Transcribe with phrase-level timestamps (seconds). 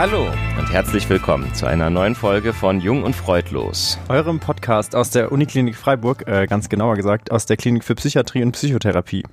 [0.00, 0.28] Hallo
[0.58, 3.98] und herzlich willkommen zu einer neuen Folge von Jung und Freudlos.
[4.08, 8.42] Eurem Podcast aus der Uniklinik Freiburg, äh, ganz genauer gesagt aus der Klinik für Psychiatrie
[8.42, 9.24] und Psychotherapie.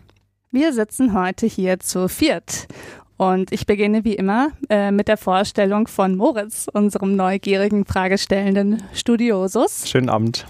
[0.51, 2.67] Wir sitzen heute hier zu viert
[3.15, 9.87] und ich beginne wie immer äh, mit der Vorstellung von Moritz, unserem neugierigen, fragestellenden Studiosus.
[9.87, 10.45] Schönen Abend.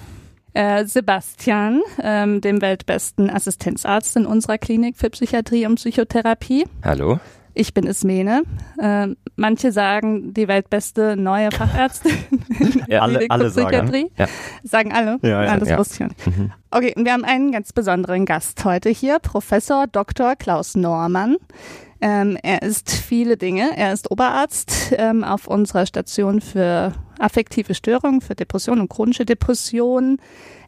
[0.54, 6.66] Äh, Sebastian, ähm, dem weltbesten Assistenzarzt in unserer Klinik für Psychiatrie und Psychotherapie.
[6.84, 7.20] Hallo.
[7.58, 8.44] Ich bin Ismene.
[8.80, 12.12] Äh, manche sagen die weltbeste neue Fachärztin
[12.88, 13.68] Ja, alle- alle sagen.
[13.68, 14.12] Psychiatrie.
[14.18, 14.28] Ja.
[14.64, 15.18] Sagen alle?
[15.24, 15.58] Ja, ja.
[15.58, 15.78] Das Ja.
[15.78, 16.28] wusste ich ja nicht.
[16.38, 16.52] Mhm.
[16.72, 20.36] Okay, und wir haben einen ganz besonderen Gast heute hier, Professor Dr.
[20.36, 21.38] Klaus Normann.
[22.00, 23.76] Ähm, er ist viele Dinge.
[23.76, 30.20] Er ist Oberarzt ähm, auf unserer Station für affektive Störungen, für Depressionen und chronische Depressionen.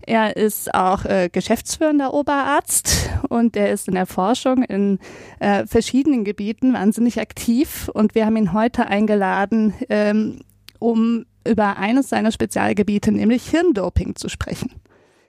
[0.10, 4.98] Er ist auch äh, geschäftsführender Oberarzt und er ist in der Forschung in
[5.40, 7.92] äh, verschiedenen Gebieten wahnsinnig aktiv.
[7.94, 10.40] Und wir haben ihn heute eingeladen, ähm,
[10.80, 14.72] um über eines seiner Spezialgebiete, nämlich Hirndoping, zu sprechen.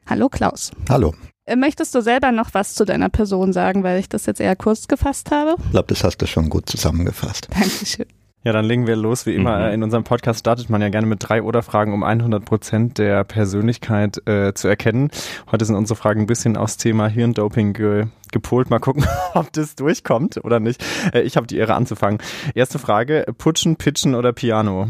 [0.07, 0.71] Hallo Klaus.
[0.89, 1.13] Hallo.
[1.45, 4.57] Äh, Möchtest du selber noch was zu deiner Person sagen, weil ich das jetzt eher
[4.57, 5.57] kurz gefasst habe?
[5.63, 7.49] Ich glaube, das hast du schon gut zusammengefasst.
[7.53, 8.07] Dankeschön.
[8.43, 9.27] Ja, dann legen wir los.
[9.27, 9.65] Wie immer, Mhm.
[9.65, 13.23] äh, in unserem Podcast startet man ja gerne mit drei Oder-Fragen, um 100 Prozent der
[13.25, 15.11] Persönlichkeit äh, zu erkennen.
[15.53, 18.71] Heute sind unsere Fragen ein bisschen aufs Thema Hirndoping ge gepolt.
[18.71, 20.83] Mal gucken, ob das durchkommt oder nicht.
[21.13, 22.19] Äh, ich habe die Ehre anzufangen.
[22.55, 24.89] Erste Frage, Putschen, Pitchen oder Piano?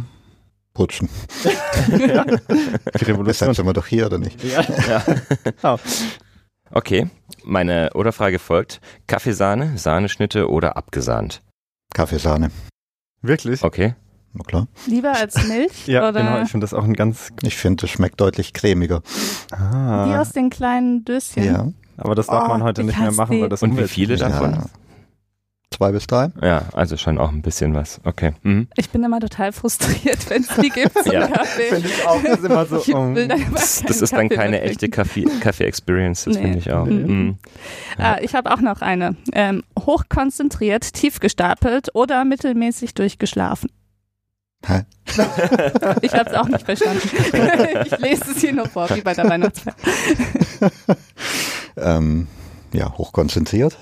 [0.73, 1.09] Putschen.
[1.89, 2.25] ja.
[2.25, 2.37] Die
[2.95, 3.55] Deshalb Revolution.
[3.55, 4.43] sind wir doch hier, oder nicht?
[4.45, 4.63] Ja.
[5.65, 5.79] Ja.
[6.71, 7.09] Okay,
[7.45, 8.81] meine Oder-Frage folgt.
[9.09, 11.43] Kaffeesahne, Sahneschnitte oder abgesahnt?
[11.93, 12.53] Kaffeesahne.
[13.23, 13.63] Wirklich?
[13.63, 13.95] Okay.
[14.33, 14.67] Na klar.
[14.87, 16.43] Lieber als Milch Ja, oder genau.
[16.43, 17.31] Ich finde das auch ein ganz...
[17.43, 19.03] Ich finde, es schmeckt deutlich cremiger.
[19.51, 21.43] die Ah, aus den kleinen Döschen?
[21.45, 21.67] Ja.
[21.97, 23.43] aber das darf Oh, man heute ich nicht mehr machen, die.
[23.43, 24.53] weil das Und wie viele davon?
[24.53, 24.65] ja.
[25.73, 26.31] Zwei bis drei.
[26.43, 28.01] Ja, also schon auch ein bisschen was.
[28.05, 28.33] Okay.
[28.43, 28.67] Mhm.
[28.77, 31.29] Ich bin immer total frustriert, wenn es die gibt zum Ja.
[31.29, 31.63] Kaffee.
[31.75, 32.21] Finde ich auch.
[32.23, 32.83] Das ist immer so...
[32.93, 34.89] Um, dann Das, das ist dann Kaffee keine mehr echte.
[34.89, 36.43] Kaffee- Kaffee-Experience, das Nee.
[36.43, 36.87] finde ich auch.
[36.87, 36.93] Nee.
[37.05, 37.39] Mhm.
[37.99, 39.15] Ah, ich habe auch noch eine.
[39.33, 43.71] Ähm, hochkonzentriert, tief gestapelt oder mittelmäßig durchgeschlafen.
[44.67, 44.83] Hä?
[46.03, 47.01] Ich habe es auch nicht verstanden.
[47.87, 49.75] ich lese es hier nur vor, wie bei der Weihnachtsfeier.
[51.77, 52.27] Ähm,
[52.73, 53.79] ja, hochkonzentriert.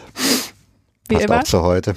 [1.08, 1.94] Wie Passt immer, auch zu heute.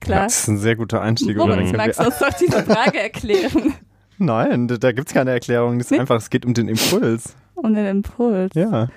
[0.00, 0.24] klar.
[0.24, 1.36] Das ist ein sehr guter Einstieg.
[1.36, 3.74] Moritz, magst du uns doch diese Frage erklären?
[4.18, 5.78] Nein, da, gibt es keine Erklärung.
[5.78, 6.00] Das ist Nee?
[6.00, 7.36] einfach, es geht um den Impuls.
[7.54, 8.52] Um den Impuls.
[8.54, 8.88] Ja.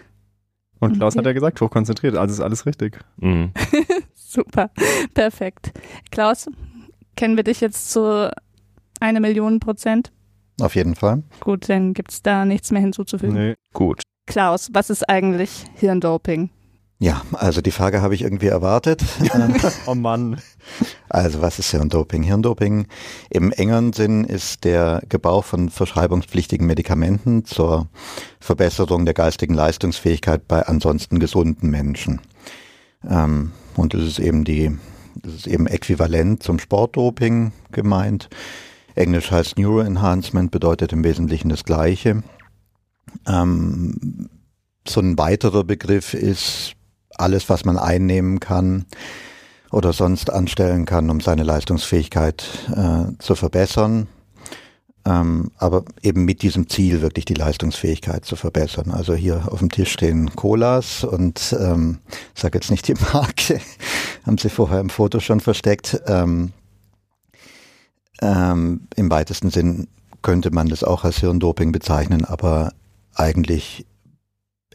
[0.79, 1.19] Und Klaus Okay.
[1.19, 2.99] hat ja gesagt, hochkonzentriert, also ist alles richtig.
[3.17, 3.51] Mhm.
[4.15, 4.71] Super,
[5.13, 5.71] perfekt.
[6.09, 6.47] Klaus,
[7.15, 8.31] kennen wir dich jetzt zu
[8.99, 10.11] eine Million Prozent?
[10.59, 11.23] Auf jeden Fall.
[11.39, 13.33] Gut, dann gibt's da nichts mehr hinzuzufügen.
[13.35, 13.55] Nee.
[13.73, 14.01] Gut.
[14.27, 16.49] Klaus, was ist eigentlich Hirndoping?
[17.01, 19.03] Ja, also die Frage habe ich irgendwie erwartet.
[19.87, 20.39] Oh Mann.
[21.09, 22.21] also was ist Hirndoping?
[22.21, 22.85] Hirndoping
[23.31, 27.87] im engeren Sinn ist der Gebrauch von verschreibungspflichtigen Medikamenten zur
[28.39, 32.21] Verbesserung der geistigen Leistungsfähigkeit bei ansonsten gesunden Menschen.
[33.09, 34.77] Ähm, und das ist eben die,
[35.15, 38.29] das ist eben äquivalent zum Sportdoping gemeint.
[38.93, 42.21] Englisch heißt Neuroenhancement, bedeutet im Wesentlichen das Gleiche.
[43.27, 44.29] Ähm,
[44.87, 46.75] so ein weiterer Begriff ist
[47.21, 48.85] alles, was man einnehmen kann
[49.71, 52.43] oder sonst anstellen kann, um seine Leistungsfähigkeit
[52.75, 54.07] äh, zu verbessern.
[55.03, 58.91] Ähm, aber eben mit diesem Ziel, wirklich die Leistungsfähigkeit zu verbessern.
[58.91, 61.99] Also hier auf dem Tisch stehen Colas und ähm,
[62.35, 63.59] sage jetzt nicht die Marke,
[64.25, 65.99] haben sie vorher im Foto schon versteckt.
[66.05, 66.51] Ähm,
[68.21, 69.87] ähm, Im weitesten Sinn
[70.21, 72.71] könnte man das auch als Hirndoping bezeichnen, aber
[73.15, 73.87] eigentlich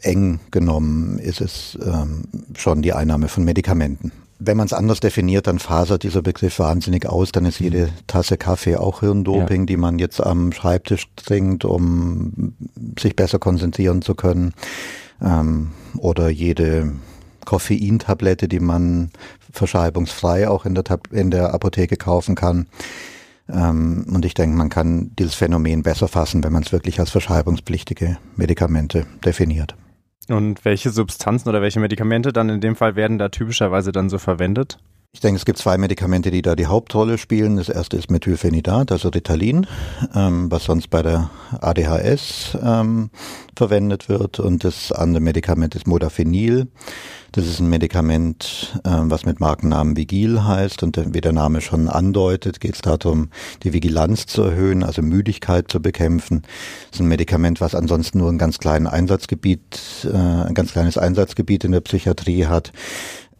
[0.01, 2.23] eng genommen ist es ähm,
[2.55, 4.11] schon die Einnahme von Medikamenten.
[4.39, 7.31] Wenn man es anders definiert, dann fasert dieser Begriff wahnsinnig aus.
[7.31, 12.53] Dann ist jede Tasse Kaffee auch Hirndoping, die man jetzt am Schreibtisch trinkt, um
[12.99, 14.53] sich besser konzentrieren zu können.
[15.23, 16.93] Ähm, oder jede
[17.45, 19.09] Koffeintablette, die man
[19.51, 22.67] verschreibungsfrei auch in der, Tab in der Apotheke kaufen kann.
[23.49, 27.09] Ähm, und ich denke, man kann dieses Phänomen besser fassen, wenn man es wirklich als
[27.09, 29.75] verschreibungspflichtige Medikamente definiert.
[30.29, 34.17] Und welche Substanzen oder welche Medikamente dann in dem Fall werden da typischerweise dann so
[34.17, 34.77] verwendet?
[35.13, 37.55] Ich denke, es gibt zwei Medikamente, die da die Hauptrolle spielen.
[37.55, 39.65] Das erste ist Methylphenidat, also Ritalin,
[40.13, 43.09] ähm, was sonst bei der ADHS ähm,
[43.55, 44.39] verwendet wird.
[44.39, 46.67] Und das andere Medikament ist Modafinil.
[47.31, 50.83] Das ist ein Medikament, ähm, was mit Markennamen Vigil heißt.
[50.83, 53.29] Und wie der Name schon andeutet, geht es darum,
[53.63, 56.43] die Vigilanz zu erhöhen, also Müdigkeit zu bekämpfen.
[56.89, 60.97] Das ist ein Medikament, was ansonsten nur ein ganz kleines Einsatzgebiet, äh, ein ganz kleines
[60.97, 62.71] Einsatzgebiet in der Psychiatrie hat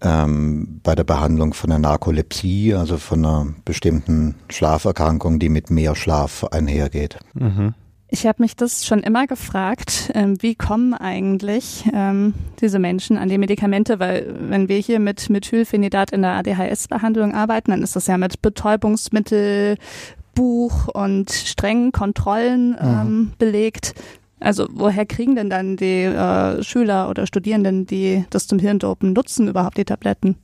[0.02, 5.96] ähm, bei der Behandlung von der Narkolepsie, also von einer bestimmten Schlaferkrankung, die mit mehr
[5.96, 7.18] Schlaf einhergeht.
[7.34, 7.74] Mhm.
[8.10, 13.28] Ich habe mich das schon immer gefragt, ähm, wie kommen eigentlich ähm, diese Menschen an
[13.28, 18.08] die Medikamente, weil wenn wir hier mit Methylphenidat in der ADHS-Behandlung arbeiten, dann ist das
[18.08, 19.78] ja mit Betäubungsmittel,
[20.36, 22.78] Buch und strengen Kontrollen mhm.
[22.80, 23.32] ähm, mhm.
[23.40, 23.94] belegt.
[24.40, 29.48] Also woher kriegen denn dann die äh, Schüler oder Studierenden, die das zum Hirndopen nutzen,
[29.48, 30.38] überhaupt die Tabletten?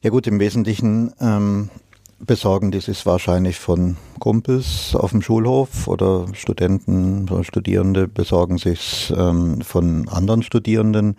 [0.00, 1.68] Ja gut, im Wesentlichen ähm,
[2.18, 9.12] besorgen die sich wahrscheinlich von Kumpels auf dem Schulhof oder Studenten oder Studierende besorgen sich
[9.16, 11.16] ähm, von anderen Studierenden,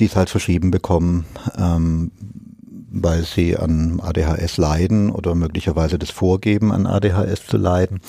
[0.00, 2.10] die es halt verschrieben bekommen, ähm,
[2.90, 8.00] weil sie an ADHS leiden oder möglicherweise das Vorgeben an ADHS zu leiden.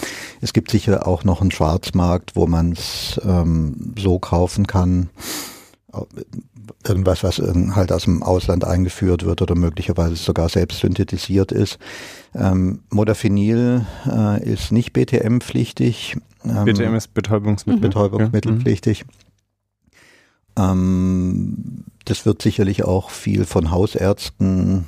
[0.42, 5.10] Es gibt sicher auch noch einen Schwarzmarkt, wo man es ähm, so kaufen kann
[6.86, 11.78] irgendwas, was halt aus dem Ausland eingeführt wird oder möglicherweise sogar selbst synthetisiert ist.
[12.34, 16.18] Ähm, Modafinil äh, ist nicht BTM-pflichtig.
[16.46, 17.82] Ähm, BTM ist Betäubungsmittel.
[17.82, 19.06] Betäubungsmittelpflichtig.
[19.06, 20.64] Mhm.
[20.64, 24.86] Ähm, das wird sicherlich auch viel von Hausärzten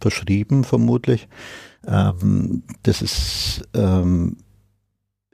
[0.00, 1.28] verschrieben, vermutlich.
[1.86, 4.36] Ähm, das ist ähm,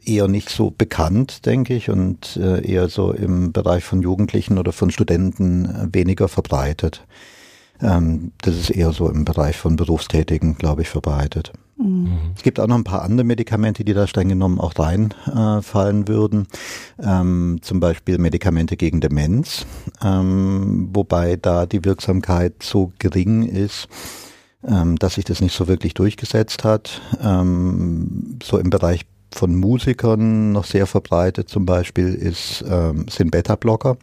[0.04, 4.72] eher nicht so bekannt, denke ich, und äh, eher so im Bereich von Jugendlichen oder
[4.72, 7.06] von Studenten äh, weniger verbreitet.
[7.82, 11.52] Ähm, das ist eher so im Bereich von Berufstätigen, glaube ich, verbreitet.
[11.80, 12.32] Mhm.
[12.36, 16.08] Es gibt auch noch ein paar andere Medikamente, die da streng genommen auch reinfallen äh,
[16.08, 16.46] würden.
[17.02, 19.66] Ähm, zum Beispiel Medikamente gegen Demenz,
[20.02, 23.88] ähm, wobei da die Wirksamkeit so gering ist,
[24.66, 27.00] ähm, dass sich das nicht so wirklich durchgesetzt hat.
[27.22, 31.48] Ähm, so im Bereich von Musikern noch sehr verbreitet.
[31.48, 33.96] Zum Beispiel ist, ähm, sind Beta-Blocker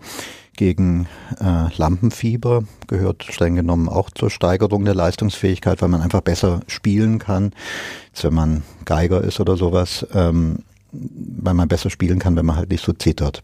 [0.55, 1.07] gegen
[1.39, 7.19] äh, Lampenfieber, gehört streng genommen auch zur Steigerung der Leistungsfähigkeit, weil man einfach besser spielen
[7.19, 7.53] kann,
[8.13, 10.59] als wenn man Geiger ist oder sowas, ähm,
[10.91, 13.43] weil man besser spielen kann, wenn man halt nicht so zittert.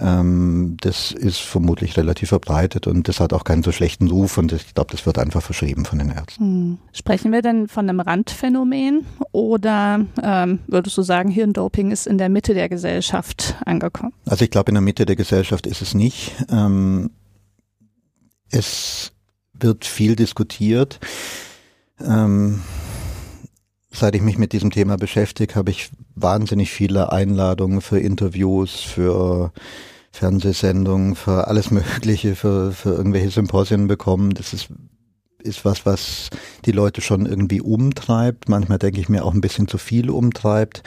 [0.00, 4.52] Ähm, das ist vermutlich relativ verbreitet und das hat auch keinen so schlechten Ruf und
[4.52, 6.44] ich glaube, das wird einfach verschrieben von den Ärzten.
[6.44, 6.78] Hm.
[6.92, 12.28] Sprechen wir denn von einem Randphänomen oder ähm, würdest du sagen, Hirndoping ist in der
[12.28, 14.12] Mitte der Gesellschaft angekommen?
[14.26, 16.32] Also ich glaube, in der Mitte der Gesellschaft ist es nicht.
[16.50, 17.10] Ähm,
[18.50, 19.12] es
[19.52, 21.00] wird viel diskutiert.
[22.00, 22.60] Ähm,
[23.98, 29.52] seit ich mich mit diesem Thema beschäftige, habe ich wahnsinnig viele Einladungen für Interviews, für
[30.12, 34.34] Fernsehsendungen, für alles Mögliche, für, für irgendwelche Symposien bekommen.
[34.34, 34.68] Das ist,
[35.42, 36.30] ist was, was
[36.64, 38.48] die Leute schon irgendwie umtreibt.
[38.48, 40.82] Manchmal denke ich mir auch ein bisschen zu viel umtreibt.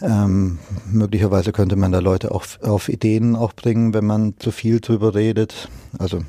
[0.00, 0.58] Ähm,
[0.90, 5.14] möglicherweise könnte man da Leute auch auf Ideen auch bringen, wenn man zu viel drüber
[5.14, 5.68] redet.
[5.98, 6.22] Also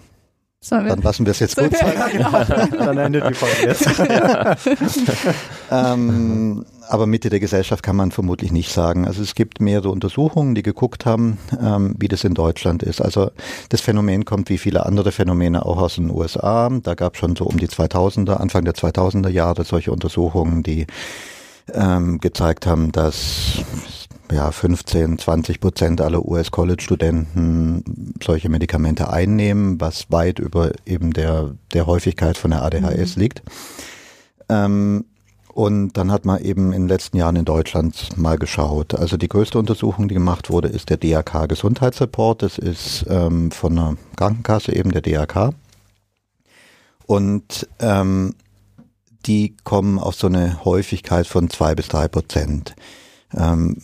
[0.63, 1.93] Sollen Dann lassen wir es jetzt gut sein.
[2.13, 2.31] Genau.
[2.85, 3.85] Dann endet die Folge jetzt.
[5.71, 9.05] ähm, aber Mitte der Gesellschaft kann man vermutlich nicht sagen.
[9.05, 13.01] Also es gibt mehrere Untersuchungen, die geguckt haben, ähm, wie das in Deutschland ist.
[13.01, 13.31] Also
[13.67, 16.69] das Phänomen kommt wie viele andere Phänomene auch aus den USA.
[16.81, 20.87] Da gab es schon so um die 2000er, Anfang der 2000er Jahre solche Untersuchungen, die
[21.73, 23.63] ähm, gezeigt haben, dass
[24.33, 31.85] ja, 15, 20 Prozent aller US-College-Studenten solche Medikamente einnehmen, was weit über eben der, der
[31.85, 33.21] Häufigkeit von der ADHS mhm.
[33.21, 33.43] liegt.
[34.49, 35.05] Ähm,
[35.53, 38.95] und dann hat man eben in den letzten Jahren in Deutschland mal geschaut.
[38.95, 42.41] Also die größte Untersuchung, die gemacht wurde, ist der DRK Gesundheitsreport.
[42.41, 45.51] Das ist ähm, von einer Krankenkasse eben der DRK.
[47.05, 48.33] Und ähm,
[49.27, 52.75] die kommen auf so eine Häufigkeit von zwei bis drei Prozent
[53.37, 53.77] ähm,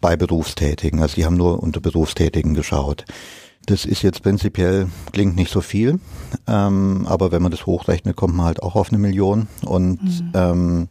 [0.00, 1.00] bei Berufstätigen.
[1.00, 3.04] Also die haben nur unter Berufstätigen geschaut.
[3.66, 6.00] Das ist jetzt prinzipiell, klingt nicht so viel,
[6.46, 9.48] ähm, aber wenn man das hochrechnet, kommt man halt auch auf eine Million.
[9.64, 10.32] Und mhm.
[10.34, 10.88] ähm,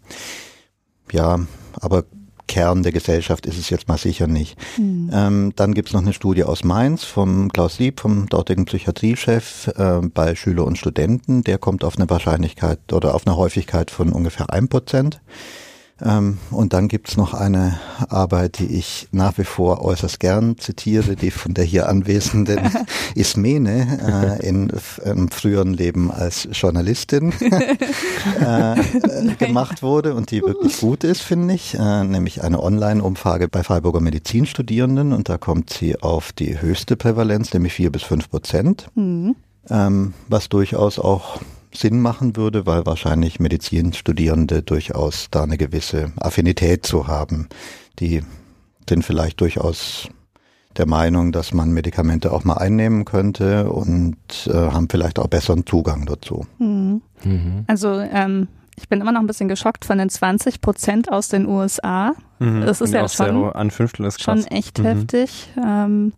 [1.11, 1.39] ja,
[1.73, 2.03] aber
[2.49, 4.57] Kern der Gesellschaft ist es jetzt mal sicher nicht.
[4.77, 5.09] Mhm.
[5.13, 10.01] Ähm, dann gibt's noch eine Studie aus Mainz vom Klaus Lieb, vom dortigen Psychiatriechef äh,
[10.01, 11.43] bei Schüler und Studenten.
[11.43, 15.21] Der kommt auf eine Wahrscheinlichkeit oder auf eine Häufigkeit von ungefähr ein Prozent.
[16.01, 21.15] Ähm, und dann gibt's noch eine Arbeit, die ich nach wie vor äußerst gern zitiere,
[21.15, 22.59] die von der hier anwesenden
[23.15, 24.71] Ismene äh, in
[25.03, 27.33] einem früheren Leben als Journalistin
[28.39, 28.75] äh,
[29.37, 33.99] gemacht wurde und die wirklich gut ist, finde ich, äh, nämlich eine Online-Umfrage bei Freiburger
[33.99, 39.35] Medizinstudierenden und da kommt sie auf die höchste Prävalenz, nämlich vier bis fünf Prozent, mhm.
[39.69, 41.39] ähm, was durchaus auch
[41.73, 47.47] Sinn machen würde, weil wahrscheinlich Medizinstudierende durchaus da eine gewisse Affinität zu haben.
[47.99, 48.21] Die
[48.87, 50.09] sind vielleicht durchaus
[50.77, 55.65] der Meinung, dass man Medikamente auch mal einnehmen könnte und äh, haben vielleicht auch besseren
[55.65, 56.45] Zugang dazu.
[56.57, 57.01] Mhm.
[57.23, 57.63] Mhm.
[57.67, 58.47] Also ähm,
[58.77, 62.13] ich bin immer noch ein bisschen geschockt von den 20 Prozent aus den USA.
[62.39, 62.61] Mhm.
[62.61, 64.83] Das ist ja schon, an Fünftel ist schon echt mhm.
[64.85, 65.49] heftig.
[65.57, 66.13] Ähm,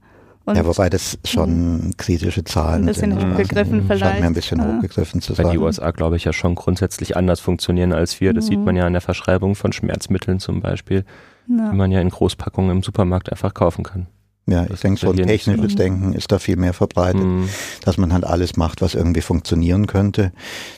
[0.48, 3.34] ja, wobei das schon kritische Zahlen ein bisschen sind.
[3.34, 4.02] hochgegriffen also, vielleicht.
[4.02, 4.76] Scheint mir ein bisschen ja.
[4.76, 5.46] hochgegriffen zu sein.
[5.46, 8.34] Weil die USA, glaube ich, ja schon grundsätzlich anders funktionieren als wir.
[8.34, 8.50] Das mhm.
[8.50, 11.06] sieht man ja in der Verschreibung von Schmerzmitteln zum Beispiel,
[11.48, 11.72] ja.
[11.72, 14.08] die man ja in Großpackungen im Supermarkt einfach kaufen kann.
[14.48, 15.76] Ja, ich denke, so ein technisches.
[15.76, 17.48] Denken ist da viel mehr verbreitet, mhm.
[17.86, 20.32] dass man halt alles macht, was irgendwie funktionieren könnte,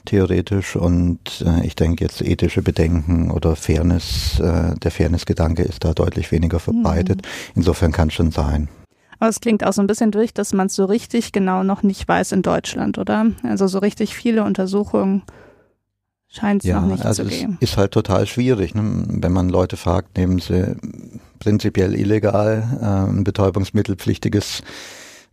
[0.05, 0.75] theoretisch.
[0.75, 6.31] Und äh, ich denke jetzt ethische Bedenken oder Fairness, äh, der Fairness-Gedanke ist da deutlich
[6.31, 7.21] weniger verbreitet.
[7.21, 7.53] Mhm.
[7.55, 8.67] Insofern kann es schon sein.
[9.23, 11.81] Aber es klingt auch so ein bisschen durch, dass man es so richtig genau noch
[11.81, 13.27] nicht weiß in Deutschland, oder?
[13.43, 15.21] Also so richtig viele Untersuchungen
[16.27, 17.57] scheint es ja, noch nicht also zu geben.
[17.61, 19.05] Es ist halt total schwierig, ne?
[19.07, 20.75] wenn man Leute fragt, nehmen sie
[21.39, 24.61] prinzipiell illegal äh, ein betäubungsmittelpflichtiges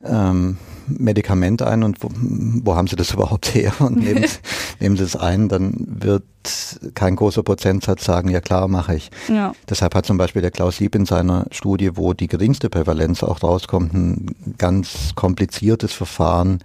[0.05, 0.57] ähm,
[0.99, 4.25] Medikament ein und wo, wo haben sie das überhaupt her und nehmen,
[4.81, 6.25] nehmen sie es ein, dann wird
[6.95, 9.11] kein großer Prozentsatz sagen, ja klar, mache ich.
[9.29, 9.53] Ja.
[9.69, 13.43] Deshalb hat zum Beispiel der Klaus Lieb in seiner Studie, wo die geringste Prävalenz auch
[13.43, 16.61] rauskommt, ein ganz kompliziertes Verfahren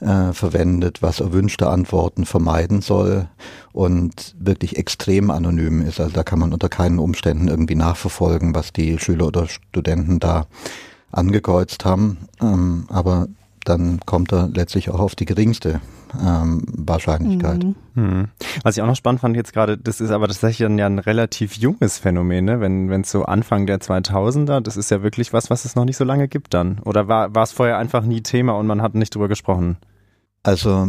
[0.00, 3.28] äh, verwendet, was erwünschte Antworten vermeiden soll
[3.72, 6.00] und wirklich extrem anonym ist.
[6.00, 10.46] Also da kann man unter keinen Umständen irgendwie nachverfolgen, was die Schüler oder Studenten da
[11.16, 12.18] angekreuzt haben.
[12.40, 13.28] Ähm, aber
[13.64, 15.80] dann kommt er letztlich auch auf die geringste
[16.22, 17.64] ähm, Wahrscheinlichkeit.
[17.64, 17.74] Mhm.
[17.94, 18.28] Mhm.
[18.62, 20.98] Was ich auch noch spannend fand jetzt gerade, das ist aber tatsächlich dann ja ein
[20.98, 22.60] relativ junges Phänomen, ne?
[22.60, 25.96] wenn es so Anfang der 2000er, das ist ja wirklich was, was es noch nicht
[25.96, 26.78] so lange gibt dann.
[26.80, 29.76] Oder war es vorher einfach nie Thema und man hat nicht drüber gesprochen?
[30.42, 30.88] Also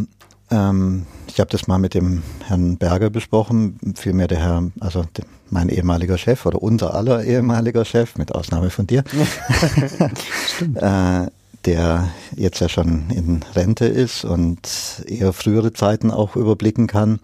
[0.51, 5.05] ähm, ich habe das mal mit dem Herrn Berger besprochen, vielmehr der Herr, also
[5.49, 9.03] mein ehemaliger Chef oder unser aller ehemaliger Chef, mit Ausnahme von dir.
[10.75, 11.27] Äh,
[11.65, 14.59] der jetzt ja schon in Rente ist und
[15.07, 17.19] eher frühere Zeiten auch überblicken kann.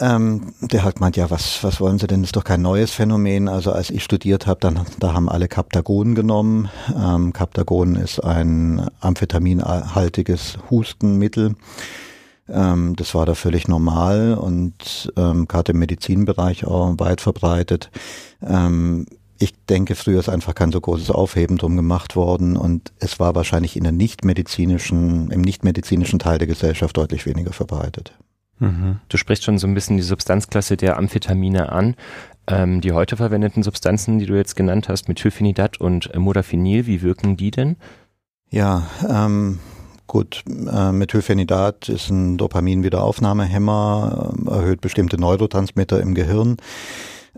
[0.00, 2.22] Ähm, der hat gemeint, ja, was, was wollen Sie denn?
[2.22, 3.48] Das ist doch kein neues Phänomen.
[3.48, 6.68] Also als ich studiert habe, dann da haben alle Captagon genommen.
[6.96, 11.56] Ähm, Captagon ist ein amphetaminhaltiges Hustenmittel.
[12.48, 17.90] Ähm, das war da völlig normal und ähm, gerade im Medizinbereich auch weit verbreitet.
[18.42, 19.06] Ähm,
[19.38, 23.34] ich denke, früher ist einfach kein so großes Aufheben drum gemacht worden und es war
[23.34, 28.12] wahrscheinlich in der nichtmedizinischen, im nichtmedizinischen Teil der Gesellschaft deutlich weniger verbreitet.
[28.58, 29.00] Mhm.
[29.08, 31.96] Du sprichst schon so ein bisschen die Substanzklasse der Amphetamine an.
[32.46, 37.38] Ähm, die heute verwendeten Substanzen, die du jetzt genannt hast, Methylphenidat und Modafinil, wie wirken
[37.38, 37.76] die denn?
[38.50, 39.60] Ja, ähm,
[40.06, 46.58] gut, äh, Methylphenidat ist ein Dopamin-Wiederaufnahmehemmer, äh, erhöht bestimmte Neurotransmitter im Gehirn.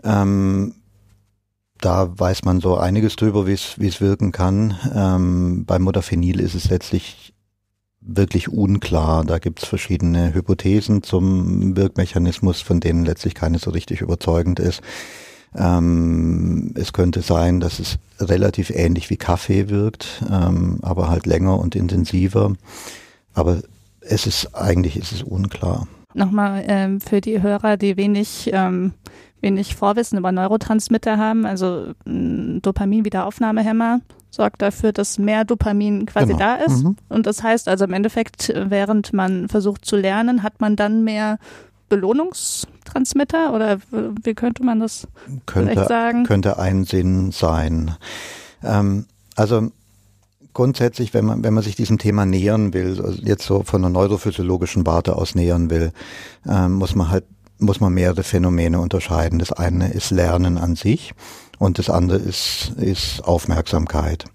[0.03, 0.75] Ähm,
[1.79, 4.75] da weiß man so einiges drüber, wie es wie es wirken kann.
[4.93, 7.33] Ähm, beim Modafinil ist es letztlich
[8.07, 9.23] wirklich unklar.
[9.25, 14.81] Da gibt es verschiedene Hypothesen zum Wirkmechanismus, von denen letztlich keine so richtig überzeugend ist.
[15.55, 21.59] Ähm, es könnte sein, dass es relativ ähnlich wie Kaffee wirkt, ähm, aber halt länger
[21.59, 22.53] und intensiver.
[23.33, 23.61] Aber
[24.01, 25.87] es ist eigentlich ist es unklar.
[26.13, 28.93] Nochmal ähm, für die Hörer, die wenig ähm,
[29.41, 33.99] wenig Vorwissen über Neurotransmitter haben, also Dopamin-Wiederaufnahmehemmer
[34.37, 36.39] sorgt dafür, dass mehr Dopamin quasi genau.
[36.39, 36.83] da ist.
[36.83, 36.95] Mhm.
[37.09, 41.39] Und das heißt also im Endeffekt, während man versucht zu lernen, hat man dann mehr
[41.89, 43.79] Belohnungstransmitter oder
[44.23, 45.07] wie könnte man das
[45.45, 46.23] könnte, vielleicht sagen?
[46.23, 47.95] Könnte ein Sinn sein.
[48.63, 49.71] Ähm, also
[50.53, 53.91] grundsätzlich, wenn man, wenn man sich diesem Thema nähern will, also jetzt so von einer
[53.91, 55.91] neurophysiologischen Warte aus nähern will,
[56.47, 57.25] ähm, muss man halt
[57.59, 59.39] muss man mehrere Phänomene unterscheiden.
[59.39, 61.15] Das eine ist Lernen an sich
[61.59, 64.25] und das andere ist, ist Aufmerksamkeit.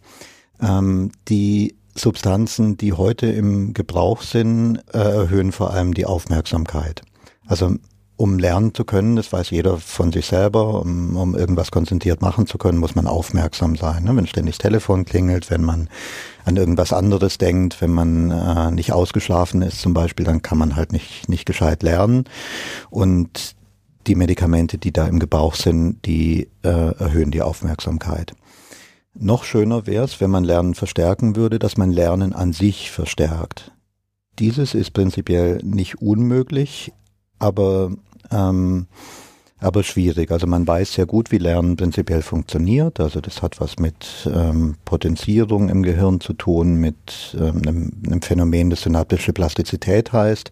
[0.61, 7.03] Ähm, die Substanzen, die heute im Gebrauch sind, äh, erhöhen vor allem die Aufmerksamkeit.
[7.47, 7.77] Also
[8.17, 12.47] um lernen zu können, das weiß jeder von sich selber, um, um irgendwas konzentriert machen
[12.47, 14.05] zu können, muss man aufmerksam sein.
[14.05, 14.15] Ne?
[14.15, 15.89] Wenn ständig das Telefon klingelt, wenn man
[16.45, 20.77] an irgendwas anderes denkt, wenn man äh, nicht ausgeschlafen ist zum Beispiel, dann kann man
[20.77, 22.25] halt nicht, nicht gescheit lernen.
[22.91, 23.57] Und
[24.07, 28.35] die Medikamente, die da im Gebrauch sind, die äh, erhöhen die Aufmerksamkeit.
[29.15, 33.73] Noch schöner wäre es, wenn man Lernen verstärken würde, dass man Lernen an sich verstärkt.
[34.39, 36.93] Dieses ist prinzipiell nicht unmöglich,
[37.39, 37.93] aber
[38.31, 38.87] ähm,
[39.63, 40.31] aber schwierig.
[40.31, 43.01] Also man weiß sehr gut, wie Lernen prinzipiell funktioniert.
[43.01, 48.23] Also das hat was mit ähm, Potenzierung im Gehirn zu tun, mit ähm, einem, einem
[48.23, 50.51] Phänomen, das synaptische Plastizität heißt.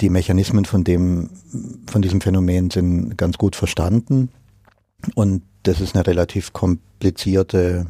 [0.00, 1.30] Die Mechanismen von dem,
[1.90, 4.30] von diesem Phänomen sind ganz gut verstanden.
[5.14, 7.86] Und das ist eine relativ komplizierte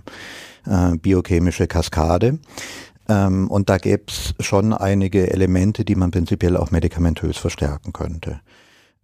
[0.67, 2.39] äh, biochemische Kaskade.
[3.09, 8.41] Ähm, und da gäbe es schon einige Elemente, die man prinzipiell auch medikamentös verstärken könnte.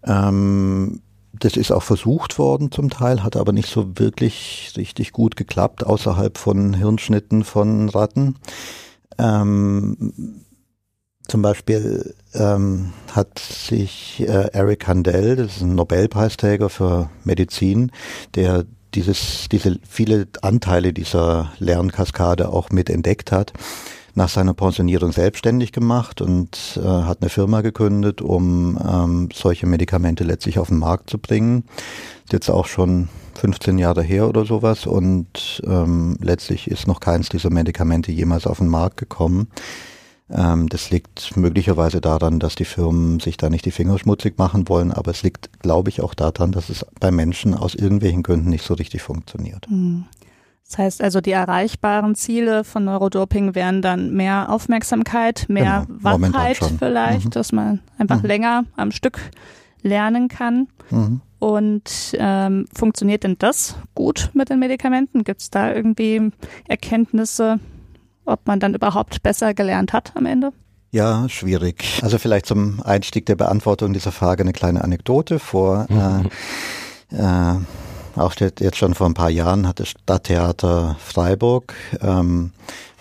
[0.04, 1.00] Ähm,
[1.40, 5.84] das ist auch versucht worden zum Teil, hat aber nicht so wirklich richtig gut geklappt
[5.84, 8.36] außerhalb von Hirnschnitten von Ratten.
[9.18, 10.42] Ähm,
[11.26, 17.90] zum Beispiel ähm, hat sich äh, Eric Handel, das ist ein Nobelpreisträger für Medizin,
[18.34, 18.64] der
[18.94, 23.52] dieses, diese viele Anteile dieser Lernkaskade auch mit entdeckt hat,
[24.14, 30.24] nach seiner Pensionierung selbstständig gemacht und äh, hat eine Firma gegründet, um ähm, solche Medikamente
[30.24, 31.64] letztlich auf den Markt zu bringen.
[32.30, 37.50] Jetzt auch schon 15 Jahre her oder sowas und ähm, letztlich ist noch keins dieser
[37.50, 39.48] Medikamente jemals auf den Markt gekommen.
[40.30, 44.68] Ähm, das liegt möglicherweise daran, dass die Firmen sich da nicht die Finger schmutzig machen
[44.68, 48.48] wollen, aber es liegt, glaube ich, auch daran, dass es bei Menschen aus irgendwelchen Gründen
[48.48, 49.66] nicht so richtig funktioniert.
[49.66, 50.04] Hm.
[50.74, 56.58] Das heißt also, die erreichbaren Ziele von Neurodoping wären dann mehr Aufmerksamkeit, mehr genau, Wachheit
[56.80, 57.30] vielleicht, mhm.
[57.30, 58.26] dass man einfach mhm.
[58.26, 59.20] länger am Stück
[59.82, 60.66] lernen kann.
[60.90, 61.20] Mhm.
[61.38, 65.22] Und ähm, funktioniert denn das gut mit den Medikamenten?
[65.22, 66.32] Gibt es da irgendwie
[66.66, 67.60] Erkenntnisse,
[68.24, 70.52] ob man dann überhaupt besser gelernt hat am Ende?
[70.90, 72.00] Ja, schwierig.
[72.02, 75.86] Also vielleicht zum Einstieg der Beantwortung dieser Frage eine kleine Anekdote vor.
[75.88, 76.30] Mhm.
[77.12, 77.58] Äh, äh,
[78.16, 82.52] auch jetzt schon vor ein paar Jahren hat das Stadttheater Freiburg ähm,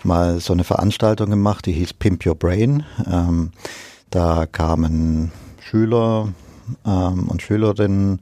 [0.02, 2.84] mal so eine Veranstaltung gemacht, die hieß Pimp Your Brain.
[3.10, 3.52] Ähm,
[4.10, 6.32] da kamen Schüler
[6.86, 8.20] ähm, und Schülerinnen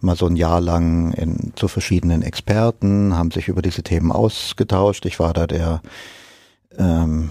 [0.00, 5.06] mal so ein Jahr lang in, zu verschiedenen Experten, haben sich über diese Themen ausgetauscht.
[5.06, 5.80] Ich war da der
[6.78, 7.30] ähm,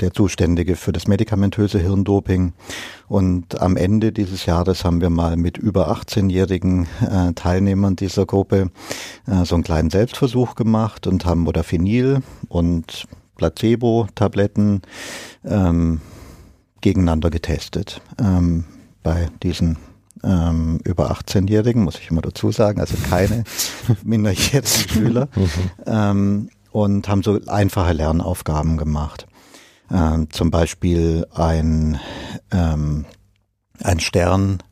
[0.00, 2.52] der Zuständige für das medikamentöse Hirndoping.
[3.08, 8.70] Und am Ende dieses Jahres haben wir mal mit über 18-jährigen äh, Teilnehmern dieser Gruppe
[9.26, 13.06] äh, so einen kleinen Selbstversuch gemacht und haben Modafinil und
[13.36, 14.82] Placebo-Tabletten
[15.44, 16.00] ähm,
[16.80, 18.00] gegeneinander getestet.
[18.20, 18.64] Ähm,
[19.02, 19.76] bei diesen
[20.24, 23.44] ähm, über 18-Jährigen, muss ich immer dazu sagen, also keine
[24.04, 25.28] minderjährigen Schüler.
[25.36, 25.50] Mhm.
[25.86, 29.26] Ähm, und haben so einfache Lernaufgaben gemacht.
[29.92, 32.00] Ähm, zum Beispiel ein,
[32.50, 33.04] ähm,
[33.82, 34.62] ein Stern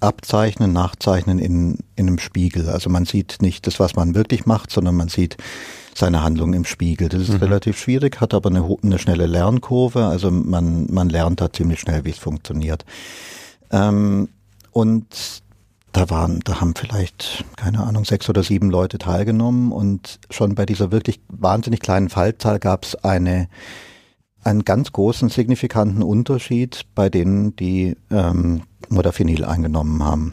[0.00, 2.68] abzeichnen, nachzeichnen in, in einem Spiegel.
[2.68, 5.36] Also man sieht nicht das, was man wirklich macht, sondern man sieht
[5.94, 7.08] seine Handlung im Spiegel.
[7.08, 7.38] Das ist mhm.
[7.38, 10.06] relativ schwierig, hat aber eine, eine schnelle Lernkurve.
[10.06, 12.84] Also man, man lernt da ziemlich schnell, wie es funktioniert.
[13.70, 14.28] Ähm,
[14.70, 15.42] und
[15.92, 20.66] da waren, da haben vielleicht, keine Ahnung, sechs oder sieben Leute teilgenommen und schon bei
[20.66, 23.48] dieser wirklich wahnsinnig kleinen Fallzahl gab es eine,
[24.48, 30.32] einen ganz großen, signifikanten Unterschied bei denen, die ähm, Modafinil eingenommen haben.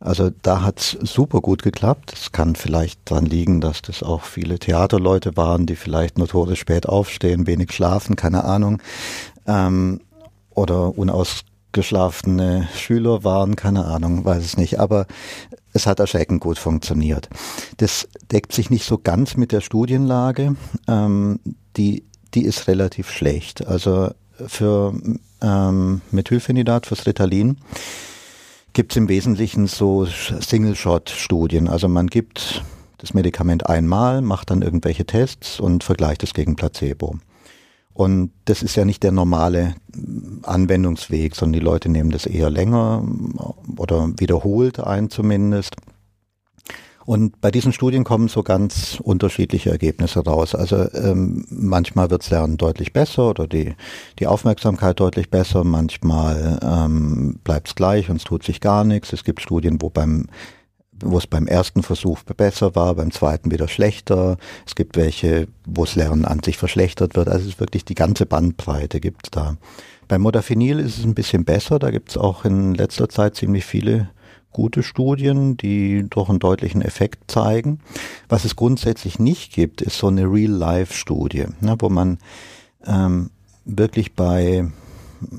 [0.00, 2.12] Also da hat's super gut geklappt.
[2.12, 6.88] Es kann vielleicht dran liegen, dass das auch viele Theaterleute waren, die vielleicht notorisch spät
[6.88, 8.80] aufstehen, wenig schlafen, keine Ahnung.
[9.46, 10.00] Ähm,
[10.50, 15.06] oder unaus geschlafene Schüler waren, keine Ahnung, weiß es nicht, aber
[15.72, 17.28] es hat erschreckend gut funktioniert.
[17.76, 20.56] Das deckt sich nicht so ganz mit der Studienlage,
[20.88, 21.40] ähm,
[21.76, 23.66] die, die ist relativ schlecht.
[23.66, 24.10] Also
[24.46, 24.94] für
[25.40, 27.58] ähm, Methylphenidat, fürs Ritalin,
[28.72, 31.68] gibt es im Wesentlichen so Single-Shot-Studien.
[31.68, 32.62] Also man gibt
[32.98, 37.18] das Medikament einmal, macht dann irgendwelche Tests und vergleicht es gegen Placebo.
[37.94, 39.74] Und das ist ja nicht der normale
[40.44, 43.02] Anwendungsweg, sondern die Leute nehmen das eher länger
[43.76, 45.74] oder wiederholt ein zumindest.
[47.08, 50.54] Und bei diesen Studien kommen so ganz unterschiedliche Ergebnisse raus.
[50.54, 53.74] Also ähm, manchmal wirds Lernen deutlich besser oder die,
[54.18, 59.14] die Aufmerksamkeit deutlich besser, manchmal ähm, bleibt es gleich und es tut sich gar nichts.
[59.14, 60.26] Es gibt Studien, wo beim
[61.02, 64.36] wo es beim ersten Versuch besser war, beim zweiten wieder schlechter.
[64.66, 67.28] Es gibt welche, wo das Lernen an sich verschlechtert wird.
[67.28, 69.56] Also es ist wirklich die ganze Bandbreite gibt da.
[70.08, 71.78] Beim Modafinil ist es ein bisschen besser.
[71.78, 74.10] Da gibt es auch in letzter Zeit ziemlich viele
[74.58, 77.78] gute Studien, die doch einen deutlichen Effekt zeigen.
[78.28, 82.18] Was es grundsätzlich nicht gibt, ist so eine Real-Life-Studie, ne, wo man
[82.84, 83.30] ähm,
[83.64, 84.68] wirklich bei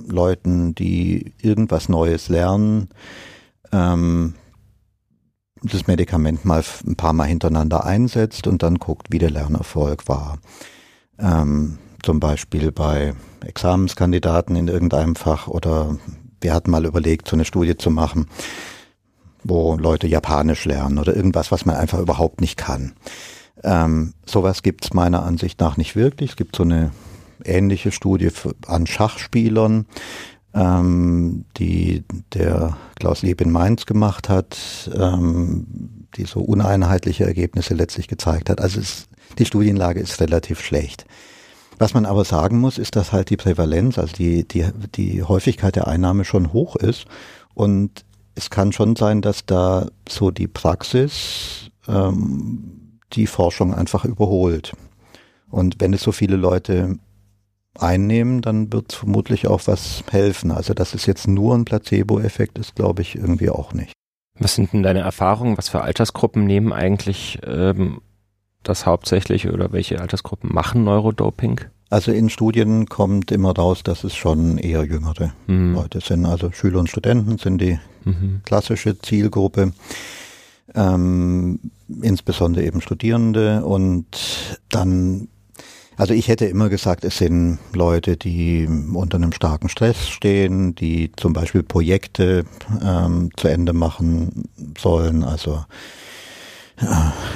[0.07, 2.87] Leuten, die irgendwas Neues lernen,
[3.73, 4.35] ähm,
[5.63, 10.37] das Medikament mal ein paar Mal hintereinander einsetzt und dann guckt, wie der Lernerfolg war.
[11.19, 13.13] Ähm, zum Beispiel bei
[13.45, 15.97] Examenskandidaten in irgendeinem Fach oder
[16.39, 18.27] wir hatten mal überlegt, so eine Studie zu machen,
[19.49, 22.93] wo Leute Japanisch lernen oder irgendwas, was man einfach überhaupt nicht kann.
[23.63, 26.31] Ähm, sowas gibt's meiner Ansicht nach nicht wirklich.
[26.31, 26.91] Es gibt so eine
[27.43, 29.85] ähnliche Studie für, an Schachspielern,
[30.53, 34.57] ähm, die der Klaus Lieb in Mainz gemacht hat,
[34.95, 35.67] ähm,
[36.15, 38.61] die so uneinheitliche Ergebnisse letztlich gezeigt hat.
[38.61, 39.07] Also es,
[39.37, 41.05] die Studienlage ist relativ schlecht.
[41.77, 45.75] Was man aber sagen muss, ist, dass halt die Prävalenz, also die, die, die Häufigkeit
[45.75, 47.05] der Einnahme schon hoch ist.
[47.53, 48.03] Und
[48.39, 54.73] es kann schon sein, dass da so die Praxis ähm, die Forschung einfach überholt.
[55.49, 56.97] Und wenn es so viele Leute
[57.77, 60.51] einnehmen, dann wird es vermutlich auch was helfen.
[60.51, 63.91] Also dass es jetzt nur ein Placebo-Effekt ist, glaube ich irgendwie auch nicht.
[64.37, 65.57] Was sind denn deine Erfahrungen?
[65.57, 67.99] Was für Altersgruppen nehmen eigentlich ähm,
[68.63, 71.59] das hauptsächlich oder welche Altersgruppen machen Neurodoping?
[71.89, 75.73] Also in Studien kommt immer raus, dass es schon eher jüngere mhm.
[75.73, 76.25] Leute sind.
[76.25, 78.41] Also Schüler und Studenten sind die mhm.
[78.45, 79.73] klassische Zielgruppe.
[80.75, 81.59] Ähm,
[82.01, 84.05] insbesondere eben Studierende und
[84.69, 85.27] dann
[85.99, 91.11] also ich hätte immer gesagt, es sind Leute, die unter einem starken Stress stehen, die
[91.17, 92.45] zum Beispiel Projekte
[92.81, 94.47] ähm, zu Ende machen
[94.77, 95.65] sollen, also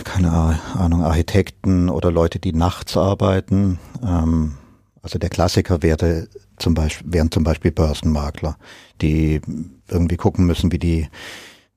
[0.03, 0.32] keine
[0.75, 3.79] Ahnung, Architekten oder Leute, die nachts arbeiten.
[4.03, 4.58] Ähm,
[5.01, 6.27] also der Klassiker wäre
[6.58, 8.58] zum Beispiel, wären zum Beispiel Börsenmakler,
[9.01, 9.41] die
[9.89, 11.10] irgendwie gucken müssen, wie die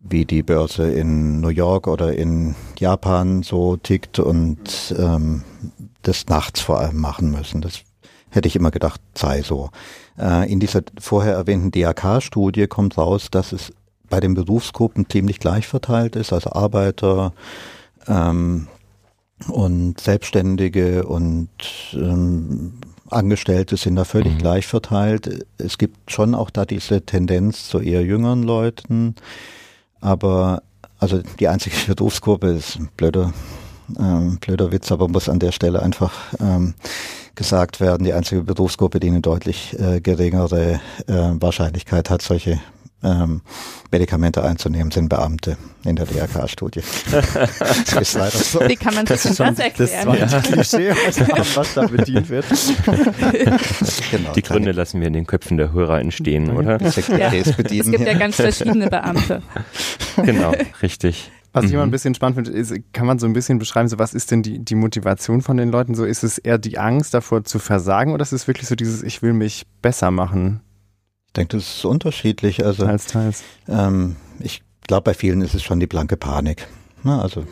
[0.08, 5.42] wie die Börse in New York oder in Japan so tickt und ähm,
[6.02, 7.60] das nachts vor allem machen müssen.
[7.60, 7.80] Das
[8.30, 9.70] hätte ich immer gedacht, sei so.
[10.18, 13.72] Äh, in dieser vorher erwähnten DAK-Studie kommt raus, dass es
[14.08, 17.32] bei den Berufsgruppen ziemlich gleich verteilt ist, also Arbeiter
[18.08, 18.68] ähm,
[19.48, 21.48] und Selbstständige und
[21.92, 22.74] ähm,
[23.10, 24.38] Angestellte sind da völlig mhm.
[24.38, 25.46] gleich verteilt.
[25.58, 29.14] Es gibt schon auch da diese Tendenz zu eher jüngeren Leuten,
[30.00, 30.62] aber
[30.98, 33.32] also die einzige Berufsgruppe ist ein blöder,
[33.98, 36.74] ähm, blöder Witz, aber muss an der Stelle einfach ähm,
[37.34, 42.60] gesagt werden, die einzige Berufsgruppe, die eine deutlich äh, geringere äh, Wahrscheinlichkeit hat, solche
[43.06, 43.40] ähm,
[43.90, 46.80] Medikamente einzunehmen, sind Beamte in der DRK-Studie.
[47.12, 48.60] das ist leider so.
[48.60, 50.18] Wie kann man sich das, das erklären?
[50.18, 50.90] Das zweite Klischee,
[51.54, 52.46] was da bedient wird.
[54.10, 56.80] genau, Die Gründe lassen wir in den Köpfen der Hörer entstehen, oder?
[56.80, 57.32] Ja.
[57.32, 59.42] Es gibt ja ganz verschiedene Beamte.
[60.16, 61.30] Genau, richtig.
[61.56, 61.92] Was ich immer ein mhm.
[61.92, 64.58] bisschen spannend finde, ist, kann man so ein bisschen beschreiben, so was ist denn die,
[64.58, 65.94] die Motivation von den Leuten?
[65.94, 69.02] So ist es eher die Angst davor zu versagen oder ist es wirklich so dieses,
[69.02, 70.60] ich will mich besser machen?
[71.36, 72.64] Denke, das ist unterschiedlich.
[72.64, 73.44] Also, teils, teils.
[73.68, 76.66] Ähm, ich glaube, bei vielen ist es schon die blanke Panik.
[77.02, 77.20] Ne?
[77.20, 77.44] Also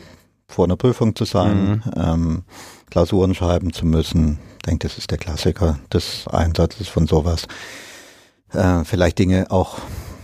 [0.48, 1.92] vor einer Prüfung zu sein, mhm.
[1.96, 2.42] ähm,
[2.90, 4.38] Klausuren schreiben zu müssen.
[4.56, 7.46] Ich denke, das ist der Klassiker des Einsatzes von sowas.
[8.52, 9.78] Äh, vielleicht Dinge auch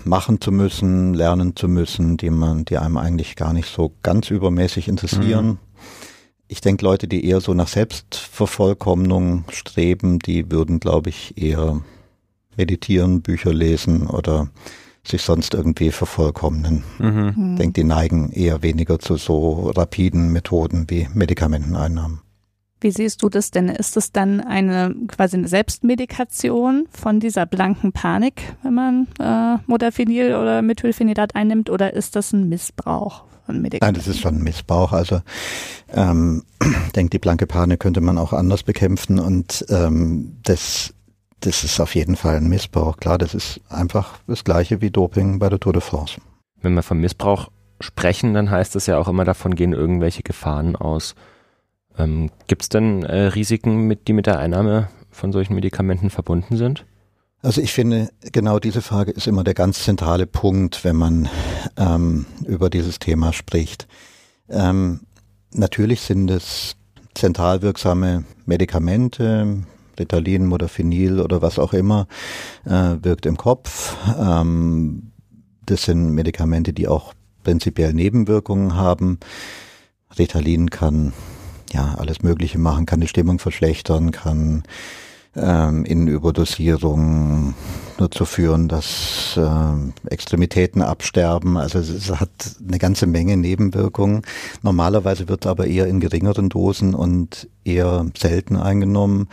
[0.04, 4.30] machen zu müssen, lernen zu müssen, die man, die einem eigentlich gar nicht so ganz
[4.30, 5.46] übermäßig interessieren.
[5.46, 5.58] Mhm.
[6.48, 11.80] Ich denke, Leute, die eher so nach Selbstvervollkommnung streben, die würden, glaube ich, eher
[12.60, 14.48] meditieren, Bücher lesen oder
[15.02, 16.84] sich sonst irgendwie vervollkommnen.
[16.98, 17.52] Mhm.
[17.52, 22.20] Ich denke, die neigen eher weniger zu so rapiden Methoden wie Medikamenteneinnahmen.
[22.82, 23.68] Wie siehst du das denn?
[23.68, 30.34] Ist es dann eine quasi eine Selbstmedikation von dieser blanken Panik, wenn man äh, Modafinil
[30.34, 33.84] oder Methylphenidat einnimmt, oder ist das ein Missbrauch von Medikamenten?
[33.84, 34.92] Nein, das ist schon ein Missbrauch.
[34.92, 35.20] Also
[35.92, 36.42] ähm,
[36.96, 40.94] denke, die blanke Panik könnte man auch anders bekämpfen und ähm, das
[41.40, 42.96] das ist auf jeden Fall ein Missbrauch.
[42.98, 46.20] Klar, das ist einfach das gleiche wie Doping bei der Tour de France.
[46.60, 47.50] Wenn wir vom Missbrauch
[47.80, 51.14] sprechen, dann heißt es ja auch immer, davon gehen irgendwelche Gefahren aus.
[51.96, 56.56] Ähm, Gibt es denn äh, Risiken, mit, die mit der Einnahme von solchen Medikamenten verbunden
[56.56, 56.84] sind?
[57.42, 61.28] Also ich finde, genau diese Frage ist immer der ganz zentrale Punkt, wenn man
[61.78, 63.88] ähm, über dieses Thema spricht.
[64.50, 65.00] Ähm,
[65.52, 66.76] natürlich sind es
[67.14, 69.64] zentral wirksame Medikamente,
[70.00, 72.08] Ritalin, Modafinil oder was auch immer,
[72.64, 73.96] äh, wirkt im Kopf.
[74.18, 75.12] Ähm,
[75.66, 77.12] das sind Medikamente, die auch
[77.44, 79.20] prinzipiell Nebenwirkungen haben.
[80.18, 81.12] Ritalin kann
[81.72, 84.64] ja alles Mögliche machen, kann die Stimmung verschlechtern, kann
[85.36, 87.54] ähm, in Überdosierung
[87.98, 91.56] dazu führen, dass äh, Extremitäten absterben.
[91.56, 92.30] Also es hat
[92.66, 94.22] eine ganze Menge Nebenwirkungen.
[94.62, 99.28] Normalerweise wird aber eher in geringeren Dosen und eher selten eingenommen.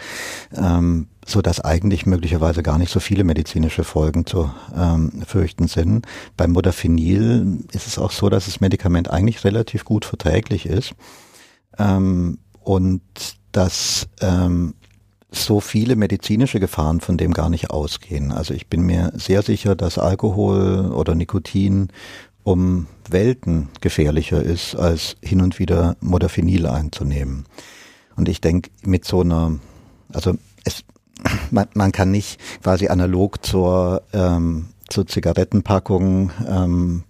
[0.55, 6.05] Ähm, so dass eigentlich möglicherweise gar nicht so viele medizinische Folgen zu ähm, fürchten sind.
[6.37, 10.93] Beim Modafinil ist es auch so, dass das Medikament eigentlich relativ gut verträglich ist
[11.77, 13.01] ähm, und
[13.51, 14.75] dass ähm,
[15.31, 18.31] so viele medizinische Gefahren von dem gar nicht ausgehen.
[18.31, 21.89] Also ich bin mir sehr sicher, dass Alkohol oder Nikotin
[22.43, 27.45] um Welten gefährlicher ist, als hin und wieder Modafinil einzunehmen.
[28.15, 29.59] Und ich denke, mit so einer,
[30.13, 30.85] also es,
[31.51, 37.03] man, man kann nicht quasi analog zur, ähm, zur Zigarettenpackung ähm,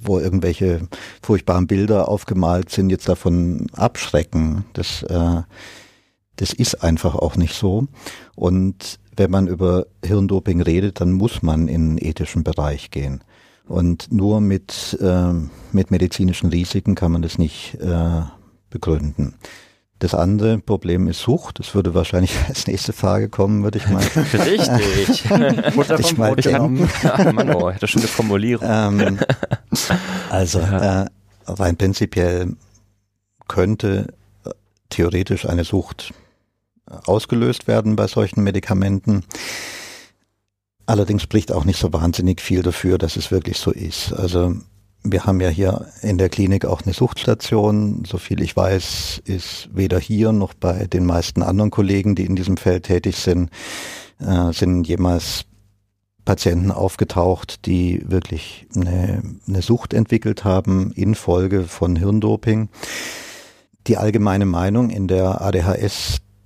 [0.00, 0.86] wo irgendwelche
[1.22, 4.64] furchtbaren Bilder aufgemalt sind, jetzt davon abschrecken.
[4.72, 5.42] Das, äh,
[6.38, 7.86] das ist einfach auch nicht so.
[8.34, 13.22] Und wenn man über Hirndoping redet, dann muss man in den ethischen Bereich gehen.
[13.66, 15.32] Und nur mit, äh,
[15.72, 18.22] mit medizinischen Risiken kann man das nicht äh,
[18.70, 19.34] begründen.
[19.98, 21.58] Das andere Problem ist Sucht.
[21.58, 24.02] Das würde wahrscheinlich als nächste Frage kommen, würde ich mal.
[24.32, 25.28] Richtig.
[25.74, 26.88] Mutter ich mal denken.
[27.02, 28.66] Ja, Mann, oh, hätte schon eine Formulierung.
[28.70, 29.18] Ähm,
[30.30, 31.06] also äh,
[31.46, 32.54] rein prinzipiell
[33.48, 34.50] könnte äh,
[34.88, 36.14] theoretisch eine Sucht
[37.04, 39.24] ausgelöst werden bei solchen Medikamenten.
[40.86, 44.12] Allerdings spricht auch nicht so wahnsinnig viel dafür, dass es wirklich so ist.
[44.12, 44.54] Also
[45.04, 48.04] wir haben ja hier in der Klinik auch eine Suchtstation.
[48.04, 52.56] Soviel ich weiß, ist weder hier noch bei den meisten anderen Kollegen, die in diesem
[52.56, 53.50] Feld tätig sind,
[54.18, 55.44] äh, sind jemals
[56.24, 62.68] Patienten aufgetaucht, die wirklich eine, eine Sucht entwickelt haben infolge von Hirndoping.
[63.86, 65.40] Die allgemeine Meinung in der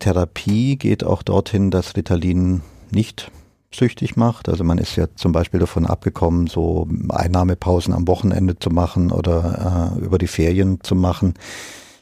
[0.02, 3.30] ADHS-Therapie geht auch dorthin, dass Ritalin nicht
[3.74, 4.48] süchtig macht.
[4.48, 9.94] Also man ist ja zum Beispiel davon abgekommen, so Einnahmepausen am Wochenende zu machen oder
[9.96, 11.34] äh, über die Ferien zu machen,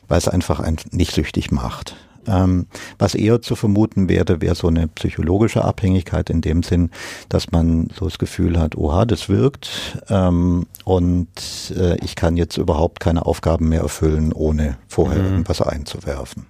[0.09, 1.95] weil es einfach ein, nicht süchtig macht.
[2.27, 2.67] Ähm,
[2.99, 6.91] was eher zu vermuten wäre, wäre so eine psychologische Abhängigkeit in dem Sinn,
[7.29, 9.71] dass man so das Gefühl hat, oha, das wirkt
[10.09, 11.29] ähm, und
[11.75, 15.29] äh, ich kann jetzt überhaupt keine Aufgaben mehr erfüllen, ohne vorher mhm.
[15.31, 16.47] irgendwas einzuwerfen.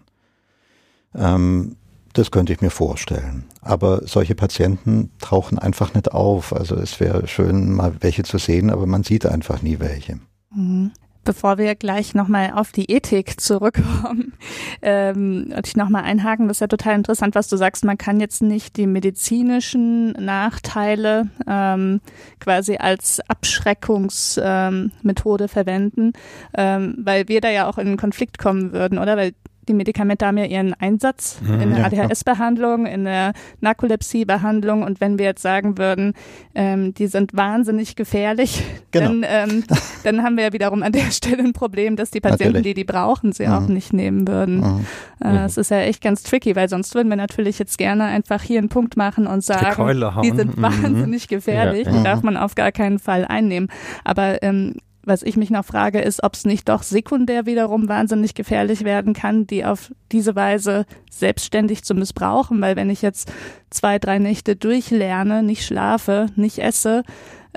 [1.15, 1.77] Ähm,
[2.13, 3.45] das könnte ich mir vorstellen.
[3.63, 6.53] Aber solche Patienten tauchen einfach nicht auf.
[6.53, 10.19] Also es wäre schön, mal welche zu sehen, aber man sieht einfach nie welche.
[10.55, 10.93] Mhm.
[11.23, 14.33] Bevor wir gleich nochmal auf die Ethik zurückkommen,
[14.83, 17.85] ähm, und ich nochmal einhaken, das ist ja total interessant, was du sagst.
[17.85, 22.01] Man kann jetzt nicht die medizinischen Nachteile ähm,
[22.41, 26.15] quasi als Abschreckungsmethode ähm, verwenden,
[26.57, 29.19] ähm, weil wir da ja auch in einen Konflikt kommen würden, oder?
[29.19, 29.35] Weil
[29.71, 34.83] die Medikamente haben ja ihren Einsatz mhm, in der ADHS-Behandlung, in der Narkolepsie-Behandlung.
[34.83, 36.15] Und wenn wir jetzt sagen würden,
[36.57, 39.07] ähm, die sind wahnsinnig gefährlich, genau.
[39.07, 39.65] dann, ähm,
[40.05, 42.75] dann haben wir ja wiederum an der Stelle ein Problem, dass die Patienten, natürlich.
[42.75, 43.53] die die brauchen, sie mhm.
[43.53, 44.57] auch nicht nehmen würden.
[44.57, 44.87] Mhm.
[45.21, 48.43] Äh, das ist ja echt ganz tricky, weil sonst würden wir natürlich jetzt gerne einfach
[48.43, 49.87] hier einen Punkt machen und sagen,
[50.25, 50.63] die sind mhm.
[50.63, 51.93] wahnsinnig gefährlich, ja.
[51.93, 53.69] die darf man auf gar keinen Fall einnehmen.
[54.03, 58.35] Aber ähm, was ich mich noch frage, ist, ob es nicht doch sekundär wiederum wahnsinnig
[58.35, 62.61] gefährlich werden kann, die auf diese Weise selbstständig zu missbrauchen.
[62.61, 63.33] Weil wenn ich jetzt
[63.71, 67.03] zwei, drei Nächte durchlerne, nicht schlafe, nicht esse,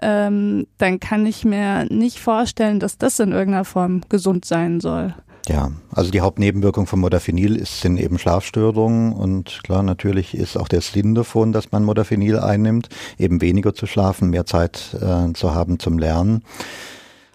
[0.02, 5.14] ähm, dann kann ich mir nicht vorstellen, dass das in irgendeiner Form gesund sein soll.
[5.48, 10.70] Ja, also die Hauptnebenwirkung von Modafinil ist, sind eben Schlafstörungen und klar, natürlich ist auch
[10.70, 15.54] der Sinn davon, dass man Modafinil einnimmt, eben weniger zu schlafen, mehr Zeit äh, zu
[15.54, 16.44] haben zum Lernen.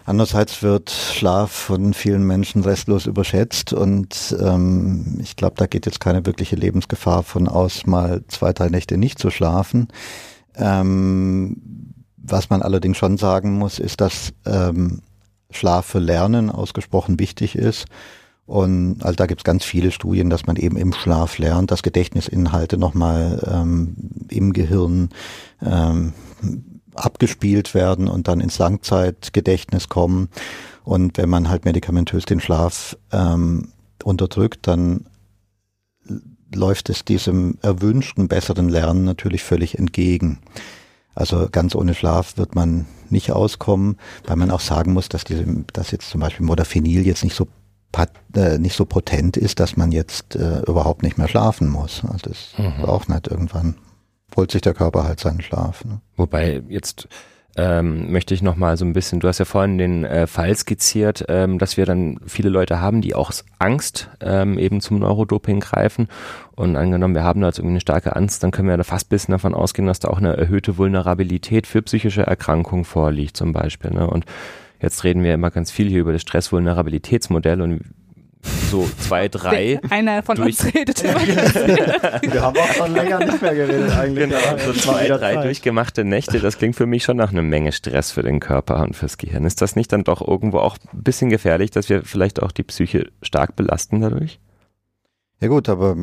[0.09, 5.99] Andererseits wird Schlaf von vielen Menschen restlos überschätzt und ähm, ich glaube, da geht jetzt
[5.99, 9.87] keine wirkliche Lebensgefahr von aus, mal zwei, drei Nächte nicht zu schlafen.
[10.55, 11.57] Ähm,
[12.17, 15.03] was man allerdings schon sagen muss, ist, dass ähm,
[15.51, 17.85] Schlaf für Lernen ausgesprochen wichtig ist.
[18.47, 21.83] Und also da gibt es ganz viele Studien, dass man eben im Schlaf lernt, dass
[21.83, 23.95] Gedächtnisinhalte nochmal ähm,
[24.29, 25.09] im Gehirn
[25.63, 26.13] ähm,
[26.99, 30.29] abgespielt werden und dann ins Langzeitgedächtnis kommen.
[30.83, 33.69] Und wenn man halt medikamentös den Schlaf ähm,
[34.03, 35.05] unterdrückt, dann
[36.53, 40.39] läuft es diesem erwünschten besseren Lernen natürlich völlig entgegen.
[41.15, 45.45] Also ganz ohne Schlaf wird man nicht auskommen, weil man auch sagen muss, dass diese,
[45.73, 47.47] dass jetzt zum Beispiel Modafinil jetzt nicht so
[48.35, 52.03] äh, nicht so potent ist, dass man jetzt äh, überhaupt nicht mehr schlafen muss.
[52.03, 52.85] Also das mhm.
[52.85, 53.75] auch nicht irgendwann
[54.39, 55.85] holt sich der Körper halt seinen Schlaf.
[55.85, 55.99] Ne?
[56.15, 57.07] Wobei jetzt
[57.57, 61.25] ähm, möchte ich nochmal so ein bisschen, du hast ja vorhin den äh, Fall skizziert,
[61.27, 66.07] ähm, dass wir dann viele Leute haben, die auch Angst ähm, eben zum Neurodoping greifen.
[66.55, 69.07] Und angenommen, wir haben da jetzt irgendwie eine starke Angst, dann können wir da fast
[69.07, 73.51] ein bisschen davon ausgehen, dass da auch eine erhöhte Vulnerabilität für psychische Erkrankungen vorliegt zum
[73.51, 73.91] Beispiel.
[73.91, 74.07] Ne?
[74.07, 74.25] Und
[74.79, 77.81] jetzt reden wir immer ganz viel hier über das Stressvulnerabilitätsmodell und
[78.41, 79.79] so zwei, drei.
[79.89, 81.19] Einer von durch uns redet immer.
[81.21, 84.29] Wir haben auch schon länger nicht mehr geredet eigentlich.
[84.29, 85.45] Genau, so zwei, drei Zeit.
[85.45, 88.95] durchgemachte Nächte, das klingt für mich schon nach einer Menge Stress für den Körper und
[88.95, 89.45] fürs Gehirn.
[89.45, 92.63] Ist das nicht dann doch irgendwo auch ein bisschen gefährlich, dass wir vielleicht auch die
[92.63, 94.39] Psyche stark belasten dadurch?
[95.41, 95.95] Ja gut, aber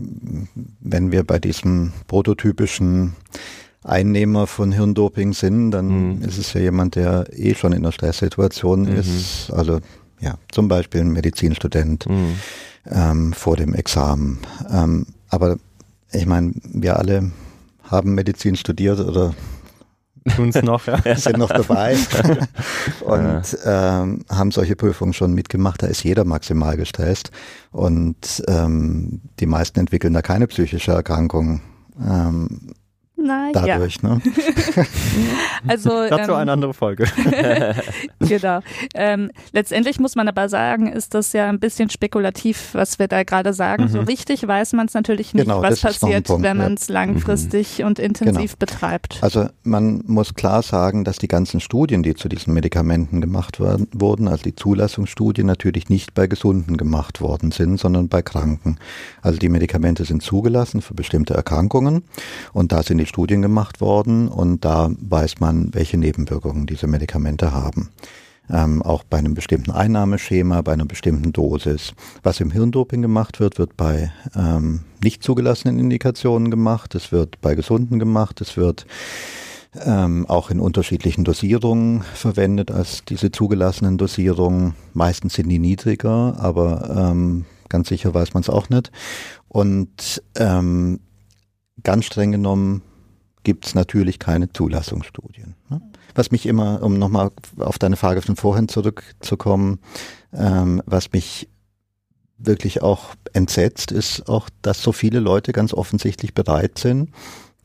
[0.81, 3.14] wenn wir bei diesem prototypischen
[3.85, 6.22] Einnehmer von Hirndoping sind, dann mhm.
[6.22, 8.96] ist es ja jemand, der eh schon in einer Stresssituation mhm.
[8.96, 9.51] ist.
[9.53, 9.81] Also
[10.20, 12.38] ja, zum Beispiel ein Medizinstudent mhm.
[12.90, 14.38] ähm, vor dem Examen.
[14.70, 15.57] Ähm, aber
[16.12, 17.31] ich meine, wir alle
[17.83, 19.35] haben Medizin studiert oder
[20.35, 20.98] Tun's noch, ja.
[21.16, 21.96] sind noch dabei
[23.05, 25.83] und ähm, haben solche Prüfungen schon mitgemacht.
[25.83, 27.31] Da ist jeder maximal gestresst
[27.70, 31.61] und ähm, die meisten entwickeln da keine psychische Erkrankung.
[32.05, 32.72] Ähm,
[33.18, 34.09] Na, dadurch, ja.
[34.09, 34.20] ne?
[35.66, 37.07] Also, Dazu ähm, eine andere Folge.
[38.20, 38.61] genau.
[38.94, 43.24] Ähm, letztendlich muss man aber sagen, ist das ja ein bisschen spekulativ, was wir da
[43.24, 43.88] gerade sagen.
[43.88, 46.62] So richtig weiß man es natürlich nicht, Genau, was passiert, Punkt, wenn ja.
[46.62, 49.18] man es langfristig und intensiv betreibt.
[49.22, 53.88] Also man muss klar sagen, dass die ganzen Studien, die zu diesen Medikamenten gemacht werden,
[53.92, 58.79] wurden, also die Zulassungsstudien natürlich nicht bei Gesunden gemacht worden sind, sondern bei Kranken.
[59.22, 62.05] Also die Medikamente sind zugelassen für bestimmte Erkrankungen
[62.52, 67.53] und da sind die Studien gemacht worden und da weiß man, welche Nebenwirkungen diese Medikamente
[67.53, 67.90] haben.
[68.49, 71.95] Ähm, auch bei einem bestimmten Einnahmeschema, bei einer bestimmten Dosis.
[72.23, 77.57] Was im Hirndoping gemacht wird, wird bei ähm, nicht zugelassenen Indikationen gemacht, es wird bei
[77.57, 78.87] Gesunden gemacht, es wird
[79.85, 84.75] ähm, auch in unterschiedlichen Dosierungen verwendet als diese zugelassenen Dosierungen.
[84.95, 88.90] Meistens sind die niedriger, aber ähm, ganz sicher weiß man es auch nicht.
[89.49, 91.01] Und ähm,
[91.83, 92.83] ganz streng genommen
[93.46, 95.54] gibt es natürlich keine Zulassungsstudien.
[95.70, 95.80] Ne?
[96.16, 97.30] Was mich immer, um nochmal
[97.61, 99.78] auf deine Frage von vorhin zurückzukommen,
[100.32, 101.48] ähm, was mich
[102.38, 107.11] wirklich auch entsetzt, ist auch, dass so viele Leute ganz offensichtlich bereit sind,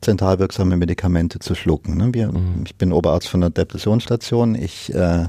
[0.00, 1.96] zentral wirksame Medikamente zu schlucken.
[1.96, 2.14] Ne?
[2.14, 2.62] Wir, Mhm.
[2.64, 4.54] Ich bin Oberarzt von der Depressionsstation.
[4.54, 5.26] Ich äh,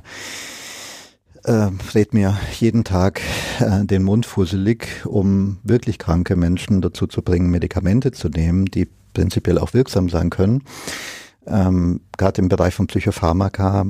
[1.45, 3.21] äh, red mir jeden Tag
[3.59, 8.87] äh, den Mund fusselig, um wirklich kranke Menschen dazu zu bringen, Medikamente zu nehmen, die
[9.13, 10.63] prinzipiell auch wirksam sein können.
[11.45, 13.85] Ähm, Gerade im Bereich von Psychopharmaka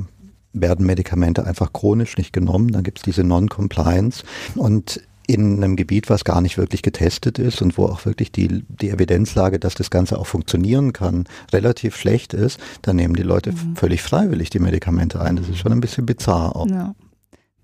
[0.52, 2.68] werden Medikamente einfach chronisch nicht genommen.
[2.72, 4.24] Dann gibt es diese Non-Compliance.
[4.54, 8.62] Und in einem Gebiet, was gar nicht wirklich getestet ist und wo auch wirklich die,
[8.68, 13.52] die Evidenzlage, dass das Ganze auch funktionieren kann, relativ schlecht ist, dann nehmen die Leute
[13.52, 13.74] Mhm.
[13.74, 15.36] völlig freiwillig die Medikamente ein.
[15.36, 16.66] Das ist schon ein bisschen bizarr auch.
[16.68, 16.94] Ja,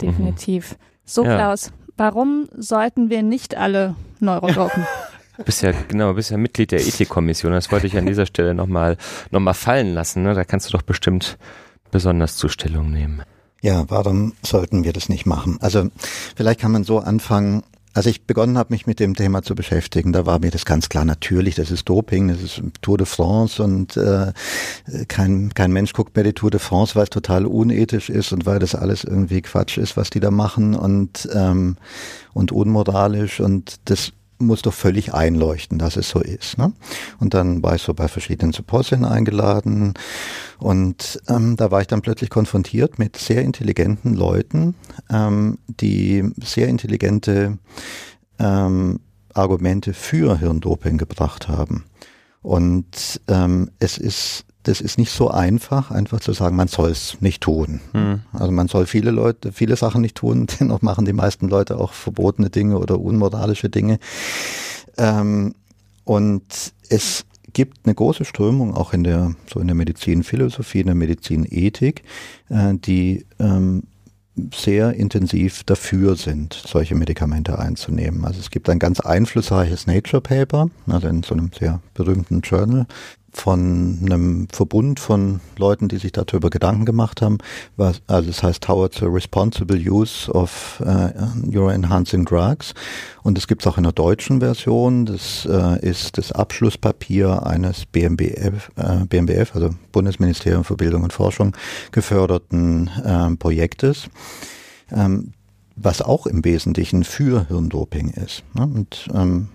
[0.01, 0.77] definitiv.
[1.05, 1.37] So, Ja.
[1.37, 4.87] Klaus, warum sollten wir nicht alle Neurodopen?
[5.41, 7.53] Du bist ja, genau, bist ja Mitglied der Ethikkommission.
[7.53, 8.99] Das wollte ich an dieser Stelle nochmal
[9.31, 10.23] noch mal fallen lassen.
[10.23, 10.35] Ne?
[10.35, 11.39] Da kannst du doch bestimmt
[11.91, 13.23] besonders Zustellung nehmen.
[13.63, 15.57] Ja, warum sollten wir das nicht machen?
[15.63, 15.89] Also
[16.37, 17.63] vielleicht kann man so anfangen.
[17.95, 20.91] Als ich begonnen habe, mich mit dem Thema zu beschäftigen, da war mir das ganz
[20.91, 24.33] klar natürlich, das ist Doping, das ist Tour de France und äh,
[25.09, 28.45] kein, kein Mensch guckt mehr die Tour de France, weil es total unethisch ist und
[28.47, 31.79] weil das alles irgendwie Quatsch ist, was die da machen und, ähm,
[32.33, 36.59] und unmoralisch und das muss doch völlig einleuchten, dass es so ist.
[36.59, 36.73] Ne?
[37.19, 39.95] Und dann war ich so bei verschiedenen Symposien eingeladen
[40.59, 44.75] und ähm, da war ich dann plötzlich konfrontiert mit sehr intelligenten Leuten,
[45.11, 47.59] ähm, die sehr intelligente
[48.39, 49.01] ähm,
[49.35, 51.85] Argumente für Hirndoping gebracht haben.
[52.43, 57.21] Und ähm, es ist das ist nicht so einfach, einfach zu sagen, man soll es
[57.21, 57.81] nicht tun.
[57.93, 58.21] Hm.
[58.33, 61.93] Also man soll viele Leute, viele Sachen nicht tun, dennoch machen die meisten Leute auch
[61.93, 63.99] verbotene Dinge oder unmoralische Dinge.
[64.99, 65.55] Ähm,
[66.05, 70.95] und es gibt eine große Strömung auch in der, so in der Medizinphilosophie, in der
[70.95, 72.03] Medizinethik,
[72.49, 73.85] äh, die ähm,
[74.55, 78.25] sehr intensiv dafür sind, solche Medikamente einzunehmen.
[78.25, 82.87] Also es gibt ein ganz einflussreiches Nature Paper, also in so einem sehr berühmten Journal,
[83.33, 87.39] von einem Verbund von Leuten, die sich darüber Gedanken gemacht haben.
[87.77, 91.13] Was, also es heißt Towards the Responsible Use of äh,
[91.43, 92.75] Neuroenhancing Drugs.
[93.23, 95.07] Und es gibt es auch in der deutschen Version.
[95.07, 101.57] Das äh, ist das Abschlusspapier eines BMBF, äh, BMBF, also Bundesministerium für Bildung und Forschung,
[101.93, 104.09] geförderten äh, Projektes.
[104.93, 105.33] Ähm,
[105.83, 108.43] was auch im Wesentlichen für Hirndoping ist.
[108.55, 108.65] Ne?
[108.65, 109.49] Und ähm,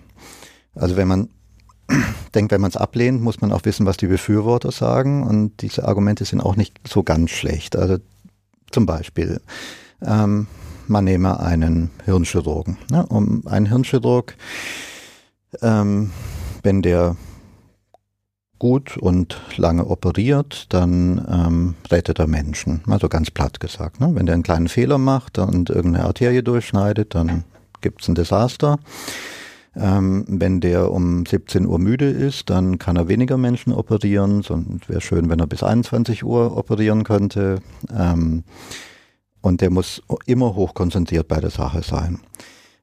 [0.74, 1.28] also wenn man
[2.34, 5.22] denkt, wenn man es ablehnt, muss man auch wissen, was die Befürworter sagen.
[5.22, 7.76] Und diese Argumente sind auch nicht so ganz schlecht.
[7.76, 7.98] Also
[8.70, 9.40] zum Beispiel,
[10.02, 10.46] ähm,
[10.88, 12.78] man nehme einen Hirnchirurgen.
[12.90, 13.06] Ne?
[13.06, 14.36] Um einen Hirnchirurg,
[15.62, 16.10] ähm,
[16.62, 17.16] wenn der
[18.58, 22.82] gut und lange operiert, dann ähm, rettet er Menschen.
[22.86, 24.00] Also ganz platt gesagt.
[24.00, 24.10] Ne?
[24.14, 27.44] Wenn der einen kleinen Fehler macht und irgendeine Arterie durchschneidet, dann
[27.80, 28.78] gibt es ein Desaster.
[29.78, 34.42] Ähm, wenn der um 17 Uhr müde ist, dann kann er weniger Menschen operieren.
[34.42, 37.60] Sonst wäre schön, wenn er bis 21 Uhr operieren könnte.
[37.94, 38.44] Ähm,
[39.42, 42.20] und der muss immer hochkonzentriert bei der Sache sein.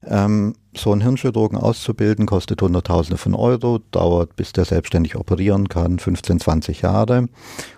[0.06, 6.00] Ähm, so einen Hirnchirurgen auszubilden kostet Hunderttausende von Euro, dauert, bis der selbstständig operieren kann,
[6.00, 7.28] 15, 20 Jahre.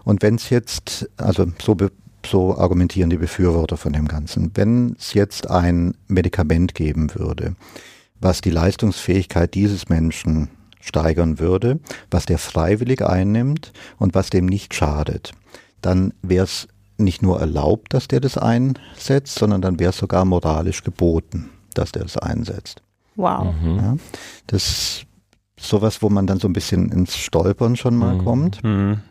[0.04, 1.76] Und wenn es jetzt, also so,
[2.26, 7.56] so argumentieren die Befürworter von dem Ganzen, wenn es jetzt ein Medikament geben würde,
[8.26, 10.50] was die Leistungsfähigkeit dieses Menschen
[10.82, 15.32] steigern würde, was der freiwillig einnimmt und was dem nicht schadet,
[15.82, 16.68] dann wäre es
[16.98, 21.92] nicht nur erlaubt, dass der das einsetzt, sondern dann wäre es sogar moralisch geboten, dass
[21.92, 22.82] der das einsetzt.
[23.16, 23.54] Wow.
[23.62, 23.76] Mhm.
[23.78, 23.96] Ja,
[24.48, 25.06] das ist
[25.60, 28.24] sowas, wo man dann so ein bisschen ins Stolpern schon mal Mhm.
[28.26, 28.64] kommt.
[28.64, 29.02] Mhm.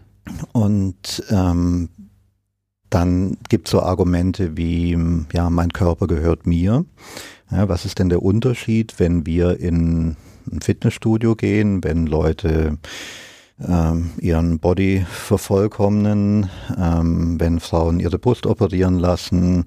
[0.52, 1.88] Und ähm,
[2.90, 4.96] dann gibt es so Argumente wie,
[5.32, 6.84] ja, mein Körper gehört mir.
[7.50, 10.16] Ja, was ist denn der Unterschied, wenn wir in
[10.50, 12.78] ein Fitnessstudio gehen, wenn Leute
[13.60, 19.64] ähm, ihren Body vervollkommnen, ähm, wenn Frauen ihre Brust operieren lassen.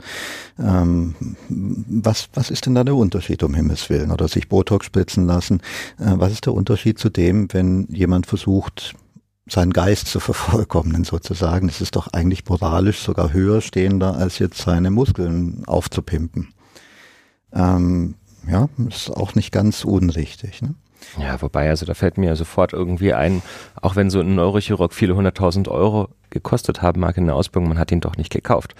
[0.60, 1.16] Ähm,
[1.48, 4.12] was, was ist denn da der Unterschied um Himmels Willen?
[4.12, 5.62] Oder sich Botox spritzen lassen?
[6.00, 8.96] Äh, was ist der Unterschied zu dem, wenn jemand versucht,
[9.50, 11.68] seinen Geist zu vervollkommnen sozusagen?
[11.68, 16.50] Das ist doch eigentlich moralisch sogar höher stehender, als jetzt seine Muskeln aufzupimpen.
[17.54, 18.16] Ähm,
[18.50, 20.62] ja, ist auch nicht ganz unrichtig.
[20.62, 20.74] Ne?
[21.20, 23.42] Ja, wobei, also da fällt mir sofort irgendwie ein,
[23.82, 27.80] auch wenn so ein Neurochirurg viele hunderttausend Euro gekostet haben mag in der Ausbildung, man
[27.80, 28.76] hat ihn doch nicht gekauft.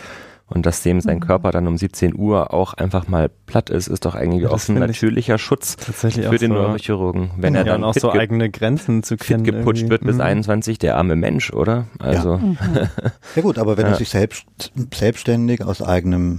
[0.50, 1.22] Und dass dem sein Mhm.
[1.22, 4.70] Körper dann um 17 Uhr auch einfach mal platt ist, ist doch eigentlich Ja, auch
[4.70, 7.32] ein natürlicher Schutz Tatsächlich für auch den so, Neurochirurgen.
[7.36, 9.44] Wenn ja, er dann auch fit, so ge eigene Grenzen zu fit kennen.
[9.44, 9.90] geputscht irgendwie.
[9.92, 10.22] wird bis Mhm.
[10.22, 11.88] 21, der arme Mensch, oder?
[12.00, 12.58] Also, Mhm.
[13.36, 13.92] Ja gut, aber wenn Ja.
[13.92, 14.46] er sich selbst,
[14.94, 16.38] selbstständig aus eigenem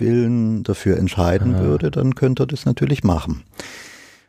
[0.00, 1.60] Willen dafür entscheiden Ja.
[1.60, 3.42] würde, dann könnte er das natürlich machen.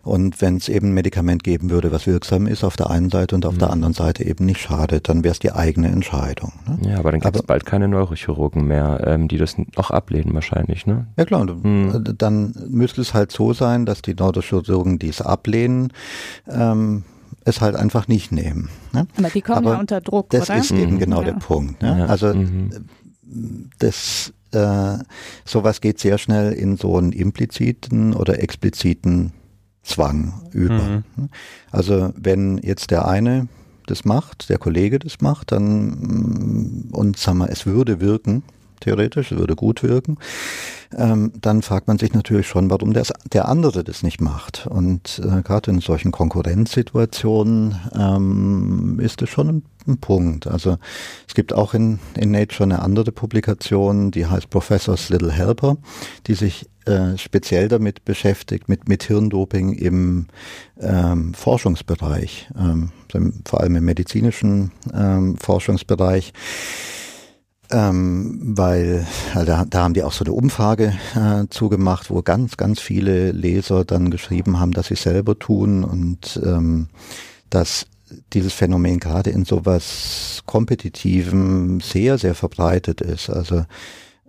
[0.04, 3.36] Und wenn es eben ein Medikament geben würde, was wirksam ist auf der einen Seite
[3.36, 3.60] und auf Mhm.
[3.60, 6.54] der anderen Seite eben nicht schadet, dann wäre es die eigene Entscheidung.
[6.66, 6.92] Ne?
[6.92, 10.86] ja, aber dann gibt es bald keine Neurochirurgen mehr, ähm, die das auch ablehnen wahrscheinlich,
[10.86, 11.08] ne?
[11.18, 12.04] Ja klar, und Mhm.
[12.08, 15.92] äh, dann müsste es halt so sein, dass die Neurochirurgen, die es ablehnen,
[16.48, 17.04] ähm,
[17.44, 18.70] es halt einfach nicht nehmen.
[18.94, 19.08] Ne?
[19.18, 20.60] Aber die kommen Aber ja unter Druck, Das oder?
[20.60, 21.00] ist eben Mhm.
[21.00, 21.32] genau Ja.
[21.32, 21.82] der Punkt.
[21.82, 22.00] Ne?
[22.00, 22.70] Ja, Also mhm.
[23.80, 24.98] das äh,
[25.46, 29.34] sowas geht sehr schnell in so einen impliziten oder expliziten
[29.84, 31.04] Zwang über.
[31.16, 31.30] Mhm.
[31.72, 33.48] Also wenn jetzt der eine
[33.86, 38.44] das macht, der Kollege das macht, dann mm, und sagen wir, es würde wirken,
[38.82, 40.18] theoretisch, es würde gut wirken,
[40.96, 44.68] ähm, dann fragt man sich natürlich schon, warum der, der andere das nicht macht.
[44.68, 50.48] Und äh, gerade in solchen Konkurrenzsituationen ähm, ist das schon ein, ein Punkt.
[50.48, 50.78] Also
[51.28, 55.78] es gibt auch in, in Nature eine andere Publikation, die heißt Professor's Little Helper,
[56.28, 60.28] die sich äh, speziell damit beschäftigt, mit, mit Hirndoping im
[60.80, 62.92] ähm, Forschungsbereich, ähm,
[63.46, 66.32] vor allem im medizinischen ähm, Forschungsbereich.
[67.70, 72.56] Ähm, weil also da, da haben die auch so eine Umfrage äh, zugemacht, wo ganz,
[72.56, 76.88] ganz viele Leser dann geschrieben haben, dass sie selber tun und ähm,
[77.50, 77.88] dass
[78.34, 83.30] dieses Phänomen gerade in sowas Kompetitivem sehr, sehr verbreitet ist.
[83.30, 83.66] Also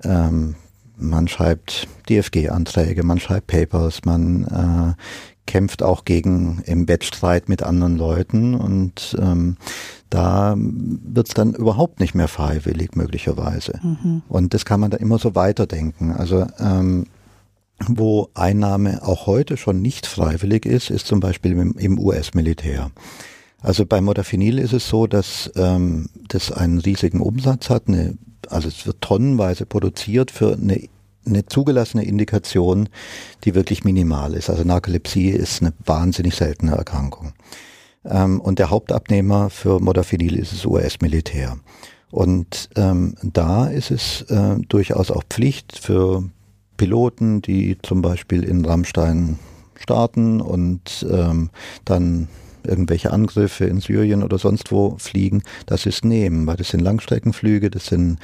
[0.03, 0.57] ähm,
[0.97, 5.03] man schreibt DFG-Anträge, man schreibt Papers, man äh,
[5.47, 9.57] kämpft auch gegen im Wettstreit mit anderen Leuten und ähm,
[10.11, 13.79] da wird's dann überhaupt nicht mehr freiwillig möglicherweise.
[13.83, 14.23] Mhm.
[14.29, 16.13] Und das kann man da immer so weiterdenken.
[16.13, 17.07] Also ähm,
[17.87, 22.91] wo Einnahme auch heute schon nicht freiwillig ist, ist zum Beispiel im, im US-Militär.
[23.61, 27.89] Also bei Modafinil ist es so, dass ähm, das einen riesigen Umsatz hat.
[27.89, 28.17] Eine,
[28.49, 30.89] also es wird tonnenweise produziert für eine,
[31.27, 32.89] eine zugelassene Indikation,
[33.45, 34.49] die wirklich minimal ist.
[34.49, 37.33] Also Narkolepsie ist eine wahnsinnig seltene Erkrankung.
[38.05, 41.59] Ähm, und der Hauptabnehmer für Modafinil ist das US-Militär.
[42.11, 46.25] Und ähm, da ist es äh, durchaus auch Pflicht für
[46.77, 49.39] Piloten, die zum Beispiel in Rammstein
[49.77, 51.51] starten und ähm,
[51.85, 52.29] dann
[52.65, 57.71] irgendwelche Angriffe in Syrien oder sonst wo fliegen, das ist nehmen, weil das sind Langstreckenflüge,
[57.71, 58.19] das sind,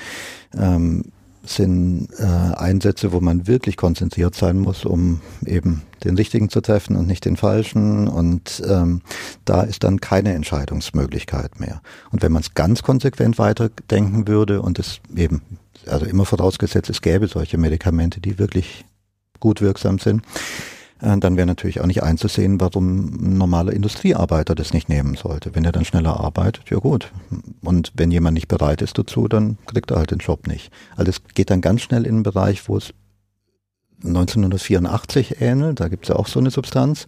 [0.56, 1.04] ähm,
[1.44, 6.96] sind äh, Einsätze, wo man wirklich konzentriert sein muss, um eben den richtigen zu treffen
[6.96, 8.08] und nicht den falschen.
[8.08, 9.02] Und ähm,
[9.44, 11.80] da ist dann keine Entscheidungsmöglichkeit mehr.
[12.10, 15.42] Und wenn man es ganz konsequent weiterdenken würde und es eben,
[15.86, 18.84] also immer vorausgesetzt, es gäbe solche Medikamente, die wirklich
[19.40, 20.22] gut wirksam sind,
[21.04, 25.54] dann wäre natürlich auch nicht einzusehen, warum ein normaler Industriearbeiter das nicht nehmen sollte.
[25.54, 27.12] Wenn er dann schneller arbeitet, ja gut.
[27.62, 30.72] Und wenn jemand nicht bereit ist dazu, dann kriegt er halt den Job nicht.
[30.96, 32.94] Also es geht dann ganz schnell in einen Bereich, wo es
[34.02, 37.06] 1984 ähnelt, da gibt es ja auch so eine Substanz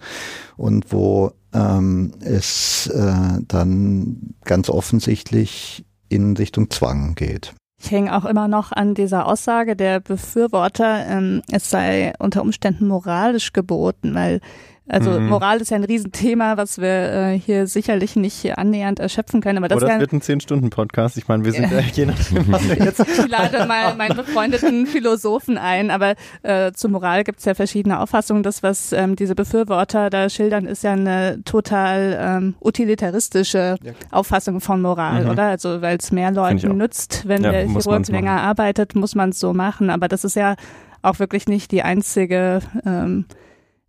[0.56, 7.54] und wo ähm, es äh, dann ganz offensichtlich in Richtung Zwang geht.
[7.78, 12.88] Ich hänge auch immer noch an dieser Aussage der Befürworter, ähm, es sei unter Umständen
[12.88, 14.40] moralisch geboten, weil
[14.88, 15.28] Also mhm.
[15.28, 19.58] Moral ist ja ein Riesenthema, was wir äh, hier sicherlich nicht annähernd erschöpfen können.
[19.58, 21.16] Aber das, Oder das wird ein Zehn-Stunden-Podcast.
[21.16, 23.04] Ich meine, wir sind ja je nachdem, was wir jetzt...
[23.16, 27.98] Ich lade mal meinen befreundeten Philosophen ein, aber äh, zur Moral gibt es ja verschiedene
[27.98, 28.42] Auffassungen.
[28.42, 33.92] Das, was ähm, diese Befürworter da schildern, ist ja eine total ähm, utilitaristische ja.
[34.10, 35.30] Auffassung von Moral, mhm.
[35.30, 35.44] oder?
[35.44, 39.40] Also weil es mehr Leuten nützt, wenn ja, der Chirurg länger arbeitet, muss man es
[39.40, 39.90] so machen.
[39.90, 40.54] Aber das ist ja
[41.02, 42.60] auch wirklich nicht die einzige...
[42.84, 43.24] Ähm,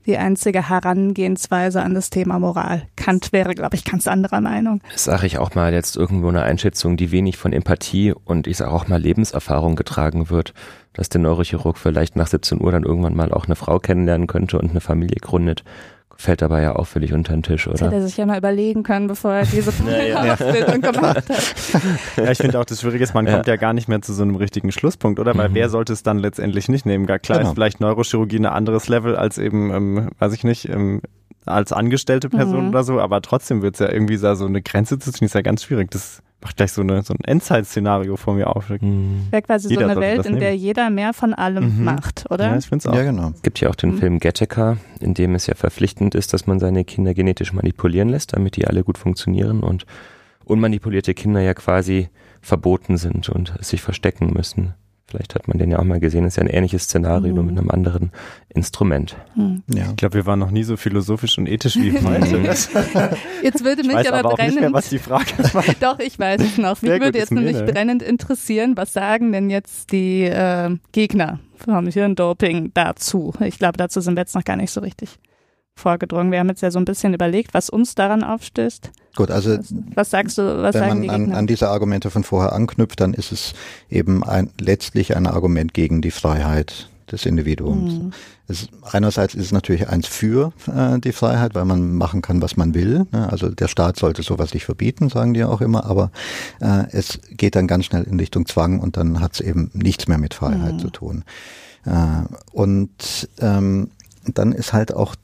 [0.08, 2.84] die einzige Herangehensweise an das Thema Moral.
[2.96, 4.82] Kant wäre, glaube ich, ganz anderer Meinung.
[4.92, 8.58] Das sage ich auch mal jetzt irgendwo eine Einschätzung, die wenig von Empathie und ich
[8.58, 10.54] sage auch mal Lebenserfahrung getragen wird,
[10.94, 14.58] dass der Neurochirurg vielleicht nach 17 Uhr dann irgendwann mal auch eine Frau kennenlernen könnte
[14.58, 15.64] und eine Familie gründet
[16.18, 17.78] fällt dabei ja auch völlig unter den Tisch, oder?
[17.78, 19.72] Das hätte er sich ja mal überlegen können, bevor er diese
[20.08, 20.92] ja, Ausbildung ja.
[20.92, 21.26] gemacht hat.
[22.18, 23.34] Ja, ich finde auch das Schwierige ist, man ja.
[23.34, 25.36] kommt ja gar nicht mehr zu so einem richtigen Schlusspunkt, oder?
[25.38, 25.54] Weil mhm.
[25.54, 27.06] wer sollte es dann letztendlich nicht nehmen?
[27.06, 27.52] Gar klar genau.
[27.52, 31.02] ist vielleicht Neurochirurgie ein anderes Level als eben, ähm, weiß ich nicht, ähm,
[31.48, 32.70] als angestellte Person mhm.
[32.70, 35.36] oder so, aber trotzdem wird es ja irgendwie da so eine Grenze zu ziehen, ist
[35.36, 35.92] ja ganz schwierig.
[35.92, 38.70] Das macht gleich so, eine, so ein Endzeit-Szenario vor mir auf.
[38.70, 39.28] Mhm.
[39.32, 41.84] Wäre quasi jeder so eine Welt, in der jeder mehr von allem mhm.
[41.84, 42.48] macht, oder?
[42.48, 42.96] Ja, ich finde es auch.
[42.96, 43.32] Ja, genau.
[43.36, 43.98] Es gibt ja auch den mhm.
[43.98, 48.34] Film Gattaca, in dem es ja verpflichtend ist, dass man seine Kinder genetisch manipulieren lässt,
[48.34, 49.86] damit die alle gut funktionieren und
[50.46, 52.10] unmanipulierte Kinder ja quasi
[52.42, 54.74] verboten sind und sich verstecken müssen.
[55.10, 57.36] Vielleicht hat man den ja auch mal gesehen, ist ja ein ähnliches Szenario, mhm.
[57.36, 58.12] nur mit einem anderen
[58.50, 59.16] Instrument.
[59.36, 59.64] Mhm.
[59.74, 59.86] Ja.
[59.90, 62.38] Ich glaube, wir waren noch nie so philosophisch und ethisch wie heute.
[63.42, 64.60] jetzt würde mich aber, aber brennend.
[64.60, 65.64] Mehr, was die Frage war.
[65.80, 66.82] Doch, ich weiß es noch.
[66.82, 67.64] Mich würde jetzt nämlich ne?
[67.64, 73.34] brennend interessieren, was sagen denn jetzt die äh, Gegner vom Hirndoping dazu?
[73.40, 75.20] Ich glaube, dazu sind wir jetzt noch gar nicht so richtig
[75.78, 76.32] vorgedrungen.
[76.32, 78.92] Wir haben jetzt ja so ein bisschen überlegt, was uns daran aufstößt.
[79.16, 79.58] Gut, also
[79.96, 83.14] was sagst du, was wenn sagen man an, an, diese Argumente von vorher anknüpft, dann
[83.14, 83.54] ist es
[83.90, 87.94] eben ein, letztlich ein Argument gegen die Freiheit des Individuums.
[87.94, 88.12] Mhm.
[88.48, 92.58] Es, einerseits ist es natürlich eins für äh, die Freiheit, weil man machen kann, was
[92.58, 93.06] man will.
[93.12, 93.30] Ne?
[93.32, 96.12] Also der Staat sollte sowas nicht verbieten, sagen die auch immer, aber
[96.60, 100.08] äh, es geht dann ganz schnell in Richtung Zwang und dann hat es eben nichts
[100.08, 100.80] mehr mit Freiheit mhm.
[100.80, 101.24] zu tun.
[101.86, 103.90] Äh, und ähm,
[104.26, 105.16] dann ist halt auch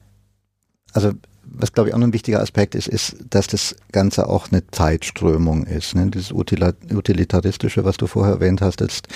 [0.94, 1.12] also
[1.56, 4.66] was glaube ich auch noch ein wichtiger Aspekt ist, ist, dass das Ganze auch eine
[4.68, 5.96] Zeitströmung ist.
[5.96, 6.10] Ne?
[6.10, 9.08] Dieses Utilitaristische, was du vorher erwähnt hast, ist,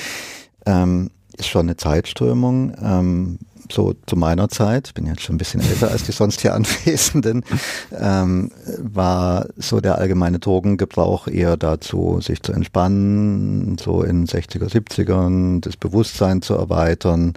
[0.66, 2.76] ähm, ist schon eine Zeitströmung.
[2.82, 3.40] Ähm,
[3.72, 7.44] so zu meiner Zeit, bin jetzt schon ein bisschen älter als die sonst hier Anwesenden,
[7.92, 15.62] ähm, war so der allgemeine Drogengebrauch eher dazu, sich zu entspannen, so in 60er, 70ern,
[15.62, 17.34] das Bewusstsein zu erweitern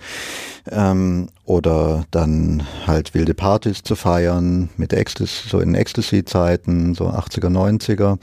[0.70, 7.48] ähm, oder dann halt wilde Partys zu feiern mit Ecstasy, so in Ecstasy-Zeiten, so 80er,
[7.48, 8.18] 90er.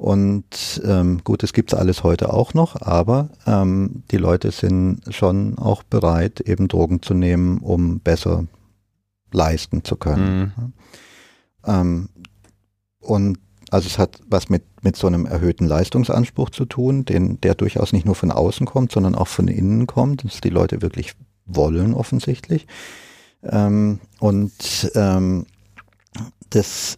[0.00, 5.58] Und ähm, gut, es gibt alles heute auch noch, aber ähm, die Leute sind schon
[5.58, 8.46] auch bereit, eben Drogen zu nehmen, um besser
[9.30, 10.54] leisten zu können.
[10.56, 10.72] Mhm.
[11.66, 12.08] Ähm,
[13.00, 13.38] und
[13.70, 17.92] also es hat was mit, mit so einem erhöhten Leistungsanspruch zu tun, den, der durchaus
[17.92, 21.12] nicht nur von außen kommt, sondern auch von innen kommt, dass die Leute wirklich
[21.44, 22.66] wollen offensichtlich.
[23.42, 25.44] Ähm, und ähm,
[26.48, 26.96] das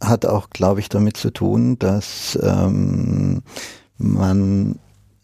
[0.00, 3.42] hat auch, glaube ich, damit zu tun, dass ähm,
[3.98, 4.78] man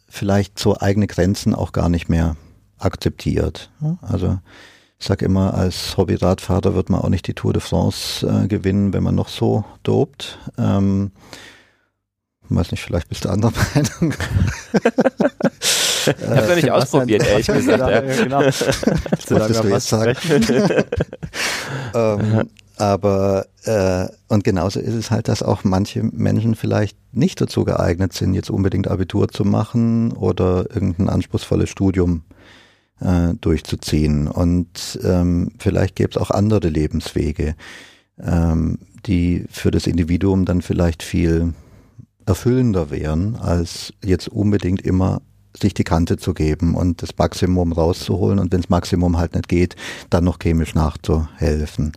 [0.08, 2.36] vielleicht so eigene Grenzen auch gar nicht mehr
[2.78, 3.70] akzeptiert.
[4.00, 4.38] Also
[4.98, 8.92] ich sage immer, als Hobbyradfahrer wird man auch nicht die Tour de France äh, gewinnen,
[8.92, 10.38] wenn man noch so dopt.
[10.58, 11.12] Ähm,
[12.48, 14.14] weiß nicht, vielleicht bist du anderer Meinung.
[16.06, 17.82] ich habe ja nicht ausprobiert, ehrlich gesagt.
[17.90, 18.40] Ja, genau.
[18.40, 20.16] Was wolltest du jetzt sagen?
[21.94, 22.48] ähm,
[22.82, 28.12] aber äh, und genauso ist es halt, dass auch manche Menschen vielleicht nicht dazu geeignet
[28.12, 32.22] sind, jetzt unbedingt Abitur zu machen oder irgendein anspruchsvolles Studium
[33.00, 34.26] äh, durchzuziehen.
[34.26, 37.54] Und ähm, vielleicht gäbe es auch andere Lebenswege,
[38.20, 41.54] ähm, die für das Individuum dann vielleicht viel
[42.26, 45.22] erfüllender wären, als jetzt unbedingt immer
[45.56, 49.48] sich die Kante zu geben und das Maximum rauszuholen und wenn das Maximum halt nicht
[49.48, 49.76] geht,
[50.10, 51.92] dann noch chemisch nachzuhelfen.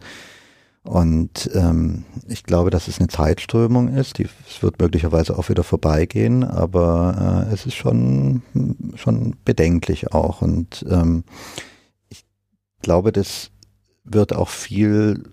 [0.85, 4.19] Und ähm, ich glaube, dass es eine Zeitströmung ist.
[4.19, 8.43] Die, es wird möglicherweise auch wieder vorbeigehen, aber äh, es ist schon,
[8.95, 10.43] schon bedenklich auch.
[10.43, 11.23] Und ähm,
[12.09, 12.23] ich
[12.83, 13.49] glaube, das
[14.03, 15.23] wird auch viel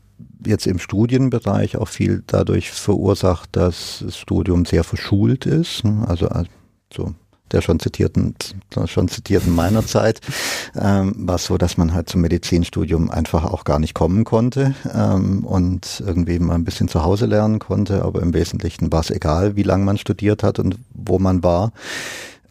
[0.47, 5.85] jetzt im Studienbereich auch viel dadurch verursacht, dass das Studium sehr verschult ist.
[6.07, 7.15] Also, also
[7.53, 8.35] der schon zitierten,
[8.87, 10.21] schon zitierten meiner Zeit,
[10.75, 14.75] ähm, war es so, dass man halt zum Medizinstudium einfach auch gar nicht kommen konnte
[14.93, 19.11] ähm, und irgendwie mal ein bisschen zu Hause lernen konnte, aber im Wesentlichen war es
[19.11, 21.73] egal, wie lange man studiert hat und wo man war.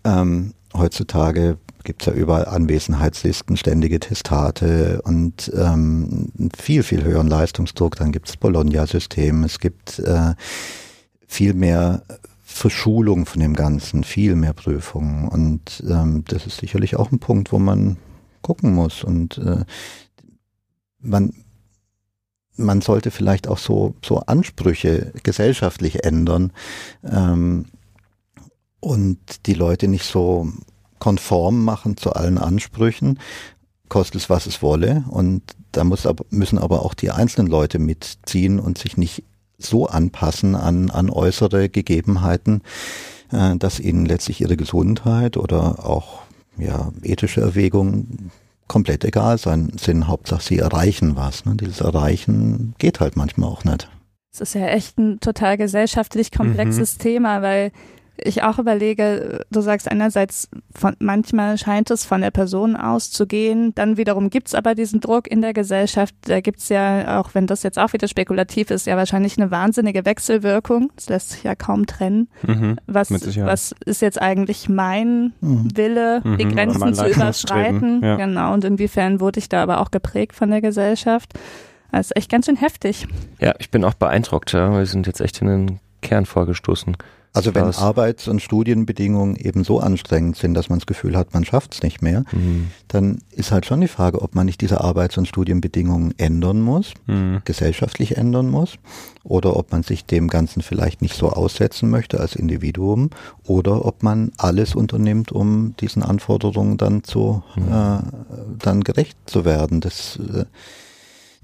[0.04, 7.96] Ähm, heutzutage gibt es ja überall Anwesenheitslisten, ständige Testate und ähm, viel, viel höheren Leistungsdruck.
[7.96, 10.34] Dann gibt es Bologna-System, es gibt äh,
[11.28, 12.04] viel mehr
[12.52, 15.28] Verschulung von dem Ganzen, viel mehr Prüfungen.
[15.28, 17.98] Und ähm, das ist sicherlich auch ein Punkt, wo man
[18.42, 19.04] gucken muss.
[19.04, 19.64] Und äh,
[21.00, 21.34] man,
[22.56, 26.52] man sollte vielleicht auch so, so Ansprüche gesellschaftlich ändern
[27.04, 27.66] ähm,
[28.80, 30.48] und die Leute nicht so
[31.00, 33.20] konform machen zu allen Ansprüchen,
[33.90, 35.04] kostet es, was es wolle.
[35.10, 35.42] Und
[35.72, 39.24] da muss müssen aber auch die einzelnen Leute mitziehen und sich nicht
[39.64, 42.62] so anpassen an, an äußere Gegebenheiten,
[43.32, 46.22] äh, dass ihnen letztlich ihre Gesundheit oder auch
[46.58, 48.32] ja, ethische Erwägungen
[48.68, 50.08] komplett egal sein sind.
[50.08, 51.46] Hauptsache sie erreichen was.
[51.46, 51.56] Ne?
[51.56, 53.90] Dieses Erreichen geht halt manchmal auch nicht.
[54.34, 57.02] Es ist ja echt ein total gesellschaftlich komplexes mhm.
[57.02, 57.72] Thema, weil
[58.18, 63.98] ich auch überlege, du sagst einerseits, von, manchmal scheint es von der Person auszugehen, dann
[63.98, 67.80] wiederum gibt's aber diesen Druck in der Gesellschaft, da gibt's ja, auch wenn das jetzt
[67.80, 72.30] auch wieder spekulativ ist, ja wahrscheinlich eine wahnsinnige Wechselwirkung, das lässt sich ja kaum trennen.
[72.44, 75.70] Mhm, was, was ist jetzt eigentlich mein mhm.
[75.76, 78.02] Wille, mhm, die Grenzen zu überschreiten?
[78.04, 78.18] Ja.
[78.18, 81.34] Genau, und inwiefern wurde ich da aber auch geprägt von der Gesellschaft?
[81.92, 83.08] Das ist echt ganz schön heftig.
[83.40, 84.72] Ja, ich bin auch beeindruckt, ja.
[84.72, 86.96] wir sind jetzt echt in den Kern vorgestoßen.
[87.34, 91.46] Also wenn Arbeits- und Studienbedingungen eben so anstrengend sind, dass man das Gefühl hat, man
[91.46, 92.72] schafft es nicht mehr, mhm.
[92.90, 96.94] dann ist halt schon die Frage, ob man nicht diese Arbeits- und Studienbedingungen ändern muss,
[97.08, 97.42] mhm.
[97.46, 98.76] gesellschaftlich ändern muss,
[99.24, 103.12] oder ob man sich dem Ganzen vielleicht nicht so aussetzen möchte als Individuum,
[103.46, 107.72] oder ob man alles unternimmt, um diesen Anforderungen dann zu mhm.
[107.72, 108.00] äh,
[108.60, 109.80] dann gerecht zu werden.
[109.80, 110.46] Das äh,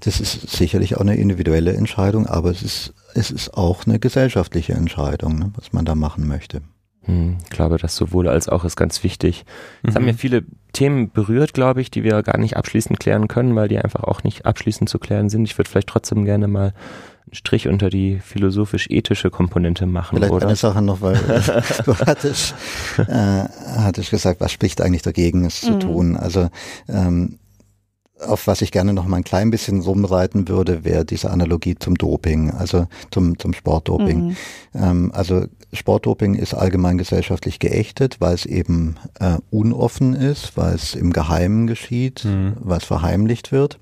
[0.00, 4.74] das ist sicherlich auch eine individuelle Entscheidung, aber es ist, es ist auch eine gesellschaftliche
[4.74, 6.62] Entscheidung, ne, was man da machen möchte.
[7.02, 9.44] Hm, ich glaube, das sowohl als auch ist ganz wichtig.
[9.82, 9.96] Es mhm.
[9.96, 13.68] haben ja viele Themen berührt, glaube ich, die wir gar nicht abschließend klären können, weil
[13.68, 15.44] die einfach auch nicht abschließend zu klären sind.
[15.44, 16.74] Ich würde vielleicht trotzdem gerne mal
[17.24, 20.16] einen Strich unter die philosophisch-ethische Komponente machen.
[20.16, 20.46] Vielleicht oder?
[20.46, 21.14] eine Sache noch, weil
[21.84, 22.54] du hattest,
[22.98, 23.44] äh,
[23.78, 25.66] hattest gesagt, was spricht eigentlich dagegen, es mhm.
[25.66, 26.16] zu tun.
[26.16, 26.50] Also
[26.88, 27.38] ähm,
[28.20, 31.96] auf was ich gerne noch mal ein klein bisschen rumreiten würde, wäre diese Analogie zum
[31.96, 34.28] Doping, also zum, zum Sportdoping.
[34.28, 34.36] Mhm.
[34.74, 40.94] Ähm, also Sportdoping ist allgemein gesellschaftlich geächtet, weil es eben äh, unoffen ist, weil es
[40.94, 42.54] im Geheimen geschieht, mhm.
[42.60, 43.78] weil es verheimlicht wird.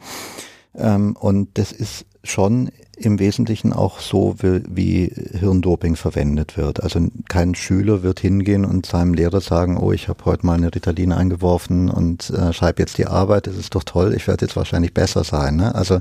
[0.74, 6.82] Ähm, und das ist schon im Wesentlichen auch so, wie, wie Hirndoping verwendet wird.
[6.82, 10.74] Also kein Schüler wird hingehen und seinem Lehrer sagen, oh, ich habe heute mal eine
[10.74, 14.56] Ritalin eingeworfen und äh, schreibe jetzt die Arbeit, das ist doch toll, ich werde jetzt
[14.56, 15.56] wahrscheinlich besser sein.
[15.56, 15.74] Ne?
[15.74, 16.00] Also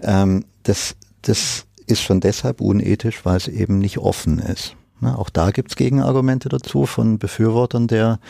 [0.00, 4.76] ähm, das, das ist schon deshalb unethisch, weil es eben nicht offen ist.
[5.00, 5.18] Ne?
[5.18, 8.20] Auch da gibt's Gegenargumente dazu von Befürwortern der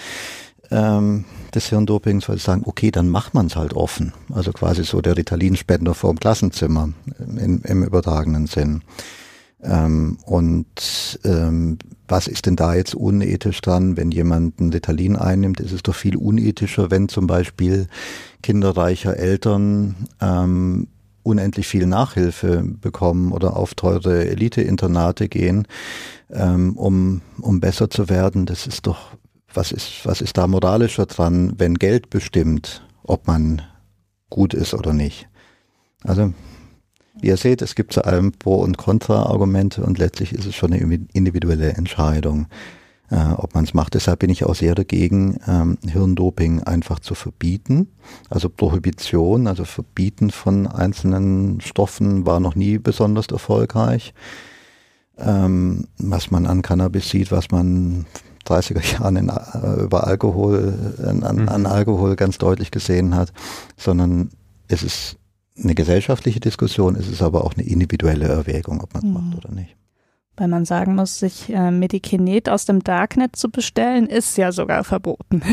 [0.72, 4.12] ähm, des Hirndopings, weil sie sagen, okay, dann macht man es halt offen.
[4.32, 8.82] Also quasi so der Ritalin-Spender vor dem Klassenzimmer im, im übertragenen Sinn.
[9.62, 15.60] Ähm, und ähm, was ist denn da jetzt unethisch dran, wenn jemand ein Ritalin einnimmt?
[15.60, 17.86] Ist es doch viel unethischer, wenn zum Beispiel
[18.42, 20.88] kinderreicher Eltern ähm,
[21.22, 25.68] unendlich viel Nachhilfe bekommen oder auf teure Elite-Internate gehen,
[26.30, 28.46] ähm, um, um besser zu werden.
[28.46, 29.12] Das ist doch
[29.54, 33.62] was ist, was ist da moralischer dran, wenn Geld bestimmt, ob man
[34.30, 35.28] gut ist oder nicht?
[36.04, 36.32] Also,
[37.20, 40.72] wie ihr seht, es gibt zu allem Pro- und Kontra-Argumente und letztlich ist es schon
[40.72, 42.46] eine individuelle Entscheidung,
[43.10, 43.94] äh, ob man es macht.
[43.94, 47.88] Deshalb bin ich auch sehr dagegen, ähm, Hirndoping einfach zu verbieten.
[48.30, 54.14] Also Prohibition, also Verbieten von einzelnen Stoffen war noch nie besonders erfolgreich.
[55.18, 58.06] Ähm, was man an Cannabis sieht, was man
[58.46, 61.66] 30er Jahren in, äh, über Alkohol, an, an mhm.
[61.66, 63.32] Alkohol ganz deutlich gesehen hat,
[63.76, 64.30] sondern
[64.68, 65.16] es ist
[65.58, 69.14] eine gesellschaftliche Diskussion, es ist aber auch eine individuelle Erwägung, ob man es mhm.
[69.14, 69.76] macht oder nicht.
[70.36, 74.84] Weil man sagen muss, sich äh, Medikinet aus dem Darknet zu bestellen, ist ja sogar
[74.84, 75.42] verboten.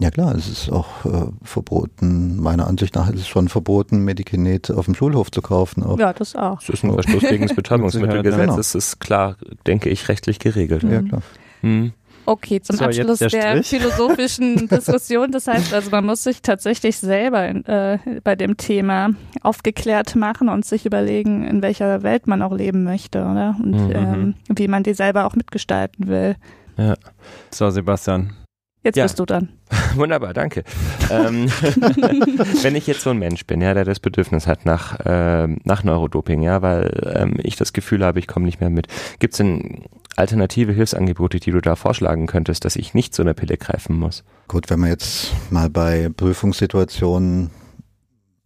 [0.00, 2.36] Ja klar, es ist auch äh, verboten.
[2.36, 5.82] Meiner Ansicht nach ist es schon verboten, Medikinet auf dem Schulhof zu kaufen.
[5.82, 5.98] Auch.
[5.98, 6.60] Ja, das auch.
[6.60, 8.40] Das ist ein Verstoß gegen das Betäubungsmittelgesetz.
[8.40, 8.56] Genau.
[8.56, 9.36] Das ist klar,
[9.66, 10.84] denke ich, rechtlich geregelt.
[10.84, 10.92] Mhm.
[10.92, 11.22] Ja klar.
[11.62, 11.92] Mhm.
[12.28, 15.32] Okay, zum so, Abschluss der, der philosophischen Diskussion.
[15.32, 20.66] Das heißt also, man muss sich tatsächlich selber äh, bei dem Thema aufgeklärt machen und
[20.66, 23.56] sich überlegen, in welcher Welt man auch leben möchte, oder?
[23.58, 23.92] Und mhm.
[23.94, 26.36] ähm, wie man die selber auch mitgestalten will.
[26.76, 26.96] Ja.
[27.50, 28.34] So, Sebastian.
[28.84, 29.04] Jetzt ja.
[29.04, 29.48] bist du dann.
[29.96, 30.62] Wunderbar, danke.
[31.10, 31.48] ähm,
[32.62, 35.82] wenn ich jetzt so ein Mensch bin, ja, der das Bedürfnis hat nach, äh, nach
[35.82, 38.86] Neurodoping, ja, weil ähm, ich das Gefühl habe, ich komme nicht mehr mit.
[39.18, 39.84] Gibt es denn
[40.16, 44.24] alternative Hilfsangebote, die du da vorschlagen könntest, dass ich nicht so eine Pille greifen muss?
[44.46, 47.50] Gut, wenn wir jetzt mal bei Prüfungssituationen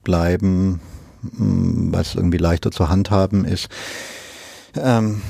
[0.03, 0.80] bleiben,
[1.22, 3.68] was irgendwie leichter zu handhaben ist.
[4.76, 5.22] Ähm,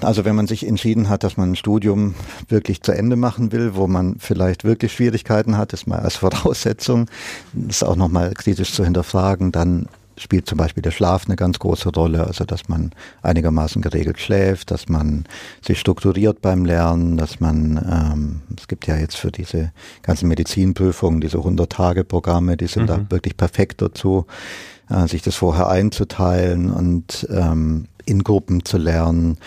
[0.00, 2.14] also wenn man sich entschieden hat, dass man ein Studium
[2.48, 7.06] wirklich zu Ende machen will, wo man vielleicht wirklich Schwierigkeiten hat, ist mal als Voraussetzung,
[7.52, 9.86] das auch nochmal kritisch zu hinterfragen, dann
[10.20, 12.90] spielt zum Beispiel der Schlaf eine ganz große Rolle, also dass man
[13.22, 15.24] einigermaßen geregelt schläft, dass man
[15.64, 21.22] sich strukturiert beim Lernen, dass man, ähm, es gibt ja jetzt für diese ganzen Medizinprüfungen,
[21.22, 22.86] diese 100-Tage-Programme, die sind mhm.
[22.86, 24.26] da wirklich perfekt dazu,
[24.90, 29.38] äh, sich das vorher einzuteilen und ähm, in Gruppen zu lernen,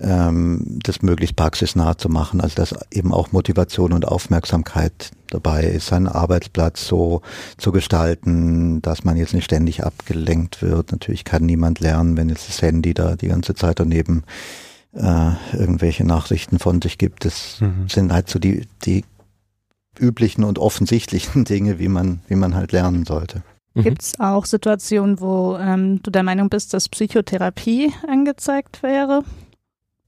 [0.00, 5.88] ähm, das möglichst praxisnah zu machen, also dass eben auch Motivation und Aufmerksamkeit dabei ist,
[5.88, 7.20] seinen Arbeitsplatz so
[7.58, 10.92] zu gestalten, dass man jetzt nicht ständig abgelenkt wird.
[10.92, 14.24] Natürlich kann niemand lernen, wenn jetzt das Handy da die ganze Zeit daneben
[14.94, 17.24] äh, irgendwelche Nachrichten von sich gibt.
[17.24, 17.88] Das mhm.
[17.88, 19.04] sind halt so die, die
[19.98, 23.42] üblichen und offensichtlichen Dinge, wie man, wie man halt lernen sollte.
[23.78, 23.82] Mhm.
[23.84, 29.22] Gibt es auch Situationen, wo ähm, du der Meinung bist, dass Psychotherapie angezeigt wäre?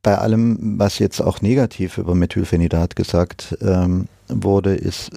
[0.02, 5.10] Bei allem, was jetzt auch negativ über Methylphenidat gesagt ähm, wurde, ist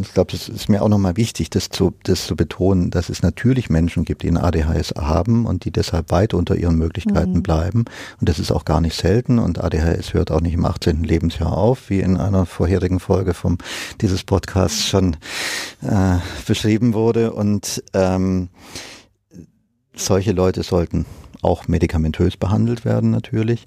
[0.00, 3.22] ich glaube, das ist mir auch nochmal wichtig, das zu, das zu betonen, dass es
[3.22, 7.42] natürlich Menschen gibt, die ein ADHS haben und die deshalb weit unter ihren Möglichkeiten mhm.
[7.42, 7.84] bleiben.
[8.20, 9.38] Und das ist auch gar nicht selten.
[9.38, 11.02] Und ADHS hört auch nicht im 18.
[11.02, 13.58] Lebensjahr auf, wie in einer vorherigen Folge vom
[14.00, 15.16] dieses Podcasts schon
[15.82, 17.32] äh, beschrieben wurde.
[17.32, 18.48] Und ähm,
[19.94, 21.06] solche Leute sollten
[21.42, 23.66] auch medikamentös behandelt werden natürlich.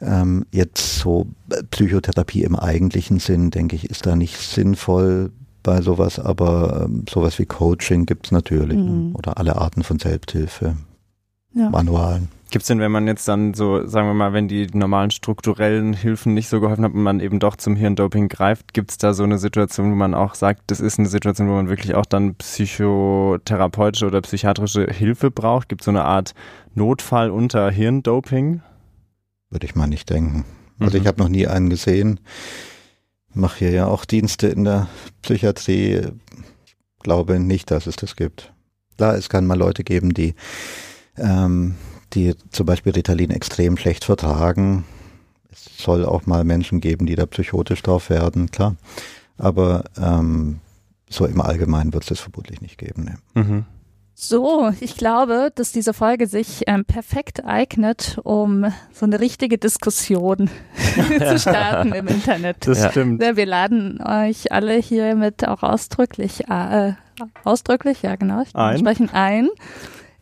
[0.00, 1.26] Ähm, jetzt so
[1.70, 5.30] Psychotherapie im eigentlichen Sinn, denke ich, ist da nicht sinnvoll
[5.64, 8.84] bei sowas, aber ähm, sowas wie Coaching gibt's natürlich ne?
[8.84, 9.16] mhm.
[9.16, 10.76] oder alle Arten von Selbsthilfe,
[11.52, 11.70] ja.
[11.70, 12.28] Manualen.
[12.50, 16.34] Gibt's denn, wenn man jetzt dann so, sagen wir mal, wenn die normalen strukturellen Hilfen
[16.34, 19.38] nicht so geholfen haben und man eben doch zum Hirndoping greift, gibt's da so eine
[19.38, 24.06] Situation, wo man auch sagt, das ist eine Situation, wo man wirklich auch dann psychotherapeutische
[24.06, 25.68] oder psychiatrische Hilfe braucht?
[25.68, 26.34] Gibt so eine Art
[26.74, 28.60] Notfall unter Hirndoping?
[29.50, 30.44] Würde ich mal nicht denken.
[30.78, 31.02] Also mhm.
[31.02, 32.20] ich habe noch nie einen gesehen
[33.34, 34.88] mache hier ja auch Dienste in der
[35.22, 36.02] Psychiatrie.
[37.00, 38.52] Glaube nicht, dass es das gibt.
[38.96, 40.34] Klar, es kann mal Leute geben, die,
[41.16, 41.74] ähm,
[42.12, 44.84] die zum Beispiel Ritalin extrem schlecht vertragen.
[45.50, 48.76] Es soll auch mal Menschen geben, die da psychotisch drauf werden, klar.
[49.36, 50.60] Aber ähm,
[51.08, 53.04] so im Allgemeinen wird es das vermutlich nicht geben.
[53.04, 53.42] Ne.
[53.42, 53.64] Mhm.
[54.16, 60.48] So, ich glaube, dass diese Folge sich ähm, perfekt eignet, um so eine richtige Diskussion
[61.18, 62.66] zu starten im Internet.
[62.66, 62.90] Das ja.
[62.92, 63.20] stimmt.
[63.20, 66.92] Wir laden euch alle hiermit auch ausdrücklich, äh,
[67.42, 68.78] ausdrücklich, ja genau, ich ein.
[68.78, 69.48] sprechen ein,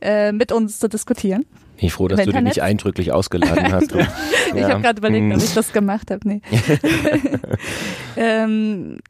[0.00, 1.44] äh, mit uns zu diskutieren.
[1.76, 3.92] Ich bin froh, dass du den nicht eindrücklich ausgeladen hast.
[4.54, 4.70] ich ja.
[4.70, 5.44] habe gerade überlegt, ob hm.
[5.44, 6.26] ich das gemacht habe.
[6.26, 6.40] Nee.
[8.16, 9.00] ähm,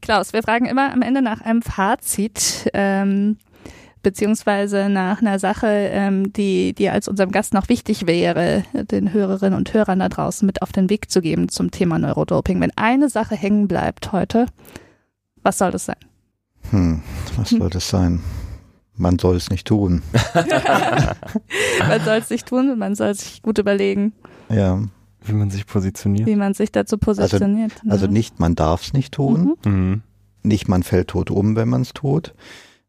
[0.00, 2.70] Klaus, wir fragen immer am Ende nach einem Fazit.
[2.72, 3.38] Ähm,
[4.08, 9.58] beziehungsweise nach einer Sache, ähm, die, die als unserem Gast noch wichtig wäre, den Hörerinnen
[9.58, 12.58] und Hörern da draußen mit auf den Weg zu geben zum Thema Neurodoping.
[12.58, 14.46] Wenn eine Sache hängen bleibt heute,
[15.42, 15.98] was soll das sein?
[16.70, 17.02] Hm,
[17.36, 18.20] was soll das sein?
[18.96, 20.00] Man soll es nicht tun.
[21.86, 24.14] man soll es nicht tun und man soll sich gut überlegen.
[24.48, 24.80] Ja.
[25.20, 26.26] Wie man sich positioniert.
[26.26, 27.74] Wie man sich dazu positioniert.
[27.80, 29.54] Also, also nicht, man darf es nicht tun.
[29.66, 29.70] Mhm.
[29.70, 30.02] Mhm.
[30.44, 32.34] Nicht, man fällt tot um, wenn man es tut.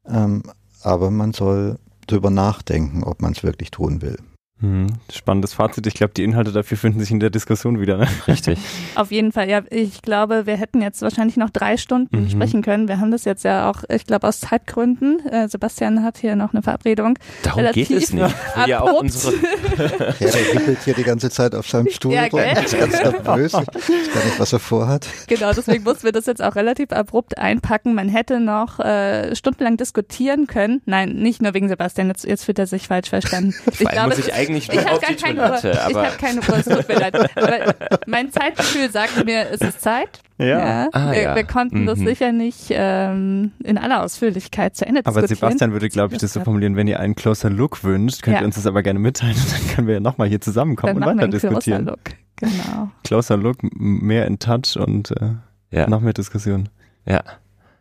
[0.07, 0.43] Ähm,
[0.81, 4.17] aber man soll drüber nachdenken, ob man es wirklich tun will.
[4.61, 5.87] Hm, spannendes Fazit.
[5.87, 7.95] Ich glaube, die Inhalte dafür finden sich in der Diskussion wieder.
[7.97, 8.07] Ne?
[8.27, 8.59] Richtig.
[8.95, 9.49] Auf jeden Fall.
[9.49, 12.29] Ja, ich glaube, wir hätten jetzt wahrscheinlich noch drei Stunden mhm.
[12.29, 12.89] sprechen können.
[12.89, 15.25] Wir haben das jetzt ja auch, ich glaube, aus Zeitgründen.
[15.27, 17.17] Äh, Sebastian hat hier noch eine Verabredung.
[17.43, 18.35] Darum Relativ geht es nicht.
[18.67, 19.33] Ja, auch unsere
[19.77, 19.87] ja,
[20.19, 22.41] der wickelt hier die ganze Zeit auf seinem Stuhl ja, rum.
[22.41, 23.53] Ist ganz nervös.
[23.53, 25.07] Ich weiß gar nicht, was er vorhat.
[25.27, 27.95] Genau, deswegen mussten wir das jetzt auch relativ abrupt einpacken.
[27.95, 30.81] Man hätte noch äh, stundenlang diskutieren können.
[30.85, 32.09] Nein, nicht nur wegen Sebastian.
[32.09, 33.55] Jetzt, jetzt fühlt er sich falsch verstanden.
[33.71, 35.71] Ich glaube, muss ich eigentlich ich auf die Toilette.
[35.71, 35.81] Uhr.
[35.81, 37.37] Aber ich habe keine Uhr, es tut mir leid.
[37.37, 37.75] Aber
[38.05, 40.21] mein Zeitgefühl sagt mir, es ist Zeit.
[40.37, 40.45] Ja.
[40.45, 40.89] ja.
[40.93, 41.35] Ah, wir, ja.
[41.35, 41.85] wir, konnten mhm.
[41.85, 45.43] das sicher nicht ähm, in aller Ausführlichkeit zu Ende aber diskutieren.
[45.43, 48.35] Aber Sebastian würde, glaube ich, das so formulieren, wenn ihr einen Closer Look wünscht, könnt
[48.35, 48.41] ja.
[48.41, 51.09] ihr uns das aber gerne mitteilen und dann können wir ja nochmal hier zusammenkommen dann
[51.09, 51.85] und weiter diskutieren.
[51.85, 51.99] Closer Look,
[52.37, 52.91] genau.
[53.03, 55.31] Closer Look, mehr in Touch und äh,
[55.71, 55.89] ja.
[55.89, 56.69] noch mehr Diskussion.
[57.05, 57.21] Ja.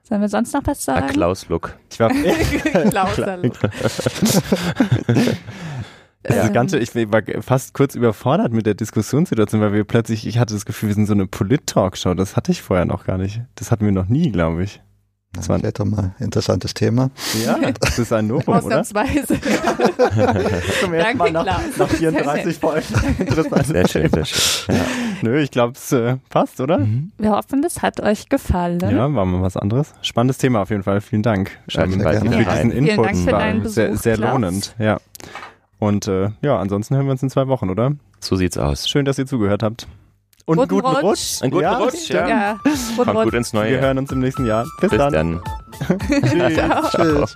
[0.08, 1.06] Sollen wir sonst noch was sagen?
[1.06, 1.76] A Klaus Look.
[1.92, 2.08] Ich war
[2.90, 3.58] Klauser Look.
[6.28, 6.52] Das ähm.
[6.52, 10.64] Ganze, ich war fast kurz überfordert mit der Diskussionssituation, weil wir plötzlich, ich hatte das
[10.66, 12.14] Gefühl, wir sind so eine Polit-Talkshow.
[12.14, 13.40] Das hatte ich vorher noch gar nicht.
[13.54, 14.80] Das hatten wir noch nie, glaube ich.
[15.34, 17.10] Das war doch mal ein interessantes Thema.
[17.44, 18.64] Ja, das ist ein Novum, oder?
[18.64, 19.38] Ausnahmsweise.
[20.80, 22.86] Zum ersten Mal nach, nach 34 Folgen.
[23.18, 23.66] Interessant.
[23.66, 24.74] Sehr schön, sehr schön.
[24.74, 24.82] Ja.
[25.22, 26.84] Nö, ich glaube, es äh, passt, oder?
[27.18, 28.80] Wir hoffen, es hat euch gefallen.
[28.80, 29.92] Ja, war mal was anderes.
[30.00, 31.00] Spannendes Thema auf jeden Fall.
[31.02, 31.50] Vielen Dank.
[31.68, 32.70] Schalten Ähm, für diesen rein.
[32.70, 33.06] Vielen Input.
[33.06, 34.32] Dank für deinen sehr, Besuch, sehr Klaus.
[34.32, 34.74] lohnend.
[34.78, 34.98] Ja.
[35.78, 37.92] Und äh, ja, ansonsten hören wir uns in zwei Wochen, oder?
[38.20, 38.88] So sieht's aus.
[38.88, 39.86] Schön, dass ihr zugehört habt.
[40.44, 41.04] Und einen Guten guten Rutsch.
[41.04, 41.42] Rutsch.
[41.42, 42.28] Einen guten ja, Rutsch, ja.
[42.28, 42.60] Ja,
[42.96, 43.80] Kommt gut ins Wir Neue.
[43.80, 44.64] hören uns im nächsten Jahr.
[44.80, 45.12] Bis, Bis dann.
[45.12, 45.40] dann.
[46.08, 46.90] Tschüss.
[46.90, 47.34] Tschüss.